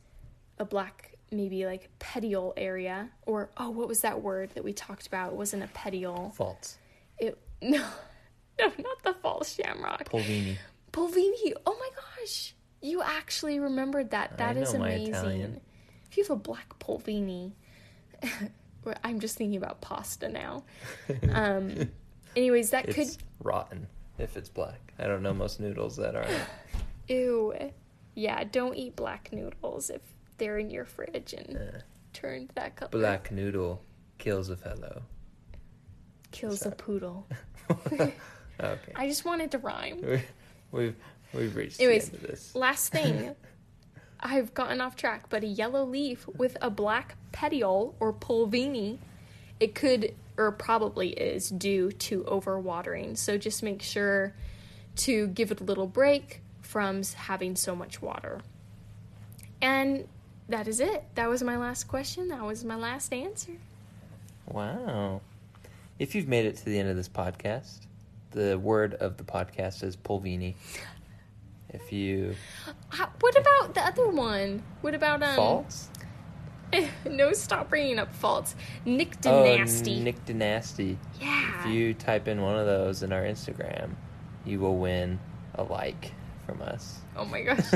a 0.57 0.65
black 0.65 1.15
maybe 1.31 1.65
like 1.65 1.89
petiole 1.99 2.53
area, 2.57 3.09
or 3.25 3.49
oh, 3.57 3.69
what 3.69 3.87
was 3.87 4.01
that 4.01 4.21
word 4.21 4.49
that 4.55 4.63
we 4.63 4.73
talked 4.73 5.07
about? 5.07 5.31
It 5.31 5.35
wasn't 5.35 5.63
a 5.63 5.67
petiole. 5.67 6.31
False. 6.35 6.77
It 7.17 7.37
no, 7.61 7.83
no, 8.57 8.65
not 8.79 9.03
the 9.03 9.13
false 9.21 9.55
shamrock. 9.55 10.05
Pulvini. 10.09 10.57
Pulvini. 10.93 11.53
Oh 11.65 11.75
my 11.77 11.89
gosh. 12.19 12.53
You 12.81 13.01
actually 13.01 13.59
remembered 13.59 14.11
that. 14.11 14.37
That 14.37 14.55
is 14.57 14.73
amazing. 14.73 15.61
If 16.09 16.17
you 16.17 16.23
have 16.23 16.31
a 16.31 16.35
black 16.37 16.79
pulvini, 16.79 17.51
I'm 19.03 19.19
just 19.19 19.37
thinking 19.37 19.57
about 19.57 19.81
pasta 19.81 20.29
now. 20.29 20.63
Um, 21.31 21.91
anyways, 22.35 22.69
that 22.69 22.85
it's 22.87 22.95
could 22.95 23.23
rotten 23.45 23.87
if 24.17 24.37
it's 24.37 24.49
black. 24.49 24.93
I 24.97 25.07
don't 25.07 25.21
know 25.21 25.33
most 25.33 25.59
noodles 25.59 25.97
that 25.97 26.15
are. 26.15 26.25
Ew. 27.09 27.53
Yeah, 28.15 28.43
don't 28.45 28.75
eat 28.75 28.95
black 28.95 29.31
noodles 29.33 29.89
if 29.89 30.01
they're 30.37 30.57
in 30.57 30.69
your 30.69 30.85
fridge 30.85 31.33
and 31.33 31.57
uh, 31.57 31.77
turned 32.13 32.51
that 32.55 32.75
color. 32.75 32.89
Black 32.91 33.31
noodle 33.31 33.83
kills 34.17 34.49
a 34.49 34.55
fellow. 34.57 35.03
Kills 36.31 36.61
Sorry. 36.61 36.73
a 36.73 36.75
poodle. 36.75 37.27
okay. 37.91 38.13
I 38.95 39.07
just 39.07 39.25
wanted 39.25 39.51
to 39.51 39.57
rhyme. 39.57 40.21
We've 40.71 40.95
We've 41.33 41.55
reached 41.55 41.79
Anyways, 41.79 42.09
the 42.09 42.15
end 42.15 42.23
of 42.25 42.31
this. 42.31 42.55
Last 42.55 42.89
thing. 42.91 43.35
I've 44.21 44.53
gotten 44.53 44.81
off 44.81 44.95
track, 44.97 45.25
but 45.29 45.43
a 45.43 45.47
yellow 45.47 45.85
leaf 45.85 46.27
with 46.27 46.57
a 46.61 46.69
black 46.69 47.15
petiole 47.31 47.95
or 48.01 48.11
pulvini, 48.11 48.97
it 49.61 49.75
could 49.75 50.13
or 50.35 50.51
probably 50.51 51.09
is 51.09 51.49
due 51.49 51.91
to 51.93 52.23
overwatering. 52.23 53.15
So 53.17 53.37
just 53.37 53.63
make 53.63 53.81
sure 53.81 54.33
to 54.97 55.27
give 55.27 55.51
it 55.51 55.61
a 55.61 55.63
little 55.63 55.87
break 55.87 56.41
from 56.61 57.01
having 57.15 57.55
so 57.55 57.75
much 57.75 58.01
water. 58.01 58.41
And 59.61 60.07
that 60.49 60.67
is 60.67 60.81
it. 60.81 61.05
That 61.15 61.29
was 61.29 61.41
my 61.41 61.55
last 61.57 61.85
question. 61.85 62.27
That 62.29 62.41
was 62.41 62.65
my 62.65 62.75
last 62.75 63.13
answer. 63.13 63.53
Wow. 64.47 65.21
If 65.97 66.13
you've 66.15 66.27
made 66.27 66.45
it 66.45 66.57
to 66.57 66.65
the 66.65 66.77
end 66.77 66.89
of 66.89 66.97
this 66.97 67.09
podcast, 67.09 67.79
the 68.31 68.59
word 68.59 68.95
of 68.95 69.15
the 69.15 69.23
podcast 69.23 69.83
is 69.83 69.95
pulvini 69.95 70.55
if 71.73 71.91
you. 71.91 72.35
How, 72.89 73.09
what 73.19 73.37
about 73.37 73.73
the 73.73 73.81
other 73.85 74.07
one? 74.09 74.63
What 74.81 74.93
about 74.95 75.23
um? 75.23 75.35
Faults. 75.35 75.89
no, 77.09 77.33
stop 77.33 77.69
bringing 77.69 77.99
up 77.99 78.13
faults. 78.13 78.55
nyctinasty. 78.85 80.01
Oh, 80.07 80.11
nyctinasty. 80.11 80.97
Yeah. 81.19 81.59
If 81.59 81.65
you 81.71 81.93
type 81.93 82.27
in 82.27 82.41
one 82.41 82.55
of 82.57 82.65
those 82.65 83.01
in 83.01 83.11
our 83.11 83.21
Instagram, 83.21 83.91
you 84.45 84.59
will 84.59 84.77
win 84.77 85.19
a 85.55 85.63
like 85.63 86.13
from 86.45 86.61
us. 86.61 86.99
Oh 87.15 87.25
my 87.25 87.41
gosh. 87.41 87.73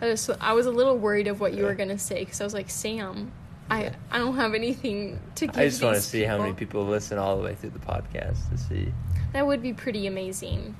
I, 0.00 0.06
was, 0.06 0.30
I 0.40 0.52
was 0.52 0.66
a 0.66 0.70
little 0.70 0.96
worried 0.96 1.26
of 1.26 1.40
what 1.40 1.54
you 1.54 1.64
were 1.64 1.74
going 1.74 1.88
to 1.88 1.98
say 1.98 2.20
because 2.22 2.40
I 2.40 2.44
was 2.44 2.54
like, 2.54 2.70
Sam, 2.70 3.32
I, 3.68 3.90
I 4.12 4.18
don't 4.18 4.36
have 4.36 4.54
anything 4.54 5.18
to 5.34 5.46
give 5.48 5.58
I 5.58 5.64
just 5.66 5.82
want 5.82 5.96
to 5.96 6.02
see 6.02 6.22
how 6.22 6.38
many 6.38 6.52
people 6.52 6.84
listen 6.86 7.18
all 7.18 7.36
the 7.36 7.42
way 7.42 7.56
through 7.56 7.70
the 7.70 7.80
podcast 7.80 8.48
to 8.50 8.56
see. 8.58 8.92
That 9.32 9.44
would 9.48 9.62
be 9.62 9.72
pretty 9.72 10.06
amazing 10.06 10.76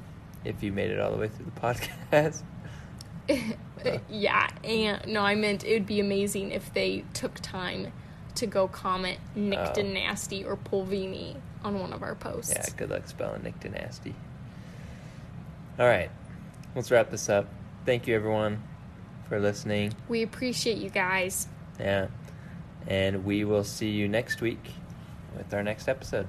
if 0.47 0.63
you 0.63 0.73
made 0.73 0.91
it 0.91 1.01
all 1.01 1.11
the 1.11 1.17
way 1.19 1.29
through 1.29 1.47
the 1.47 1.61
podcast. 1.61 2.43
yeah, 4.09 4.49
and 4.63 5.07
no, 5.13 5.21
I 5.21 5.35
meant 5.35 5.65
it 5.65 5.73
would 5.75 5.87
be 5.87 5.99
amazing 5.99 6.53
if 6.53 6.73
they 6.73 7.05
took 7.13 7.35
time 7.37 7.93
to 8.37 8.47
go 8.47 8.69
comment 8.69 9.19
Nick 9.35 9.75
oh. 9.77 9.83
Nasty 9.83 10.45
or 10.45 10.57
Pulvini 10.57 11.37
on 11.65 11.79
one 11.81 11.93
of 11.93 12.03
our 12.03 12.15
posts. 12.15 12.53
Yeah, 12.55 12.65
good 12.77 12.91
luck 12.91 13.09
spelling 13.09 13.43
Nick 13.43 13.69
Nasty. 13.71 14.15
All 15.79 15.87
right, 15.87 16.11
let's 16.77 16.91
wrap 16.93 17.11
this 17.11 17.29
up. 17.29 17.49
Thank 17.85 18.07
you, 18.07 18.15
everyone, 18.15 18.63
for 19.29 19.41
listening. 19.41 19.93
We 20.09 20.23
appreciate 20.23 20.79
you 20.79 20.91
guys. 20.91 21.49
Yeah, 21.81 22.07
and 22.87 23.25
we 23.25 23.45
will 23.45 23.65
see 23.65 23.91
you 23.91 24.09
next 24.09 24.41
week 24.41 24.63
with 25.37 25.53
our 25.53 25.65
next 25.65 25.89
episode. 25.89 26.29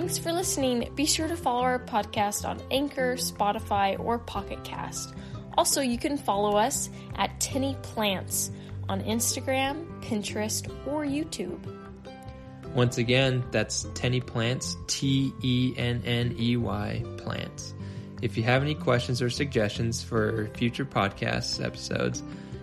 Thanks 0.00 0.16
for 0.16 0.32
listening. 0.32 0.88
Be 0.94 1.06
sure 1.06 1.26
to 1.26 1.36
follow 1.36 1.62
our 1.62 1.80
podcast 1.80 2.48
on 2.48 2.60
Anchor, 2.70 3.16
Spotify, 3.16 3.98
or 3.98 4.20
Pocket 4.20 4.62
Cast. 4.62 5.12
Also, 5.56 5.80
you 5.80 5.98
can 5.98 6.16
follow 6.16 6.56
us 6.56 6.88
at 7.16 7.40
Tenny 7.40 7.76
Plants 7.82 8.52
on 8.88 9.02
Instagram, 9.02 9.88
Pinterest, 10.00 10.70
or 10.86 11.04
YouTube. 11.04 11.58
Once 12.76 12.96
again, 12.98 13.42
that's 13.50 13.88
Tenny 13.94 14.20
Plants, 14.20 14.76
T 14.86 15.32
E 15.42 15.74
N 15.76 16.00
N 16.06 16.36
E 16.38 16.56
Y 16.56 17.04
Plants. 17.16 17.74
If 18.22 18.36
you 18.36 18.44
have 18.44 18.62
any 18.62 18.76
questions 18.76 19.20
or 19.20 19.30
suggestions 19.30 20.00
for 20.00 20.48
future 20.54 20.84
podcast 20.86 21.60
episodes, 21.62 22.22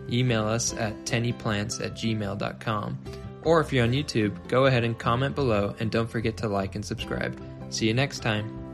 email 0.10 0.46
us 0.48 0.74
at 0.76 0.94
tennyplants 1.04 1.84
at 1.86 1.96
gmail.com. 1.96 2.98
Or 3.46 3.62
if 3.62 3.72
you're 3.72 3.84
on 3.84 3.92
YouTube, 3.94 4.36
go 4.48 4.66
ahead 4.66 4.84
and 4.84 4.98
comment 4.98 5.36
below 5.36 5.76
and 5.80 5.90
don't 5.92 6.10
forget 6.10 6.36
to 6.38 6.48
like 6.50 6.76
and 6.76 6.84
subscribe. 6.84 7.40
See 7.70 7.88
you 7.88 7.94
next 7.94 8.20
time. 8.20 8.65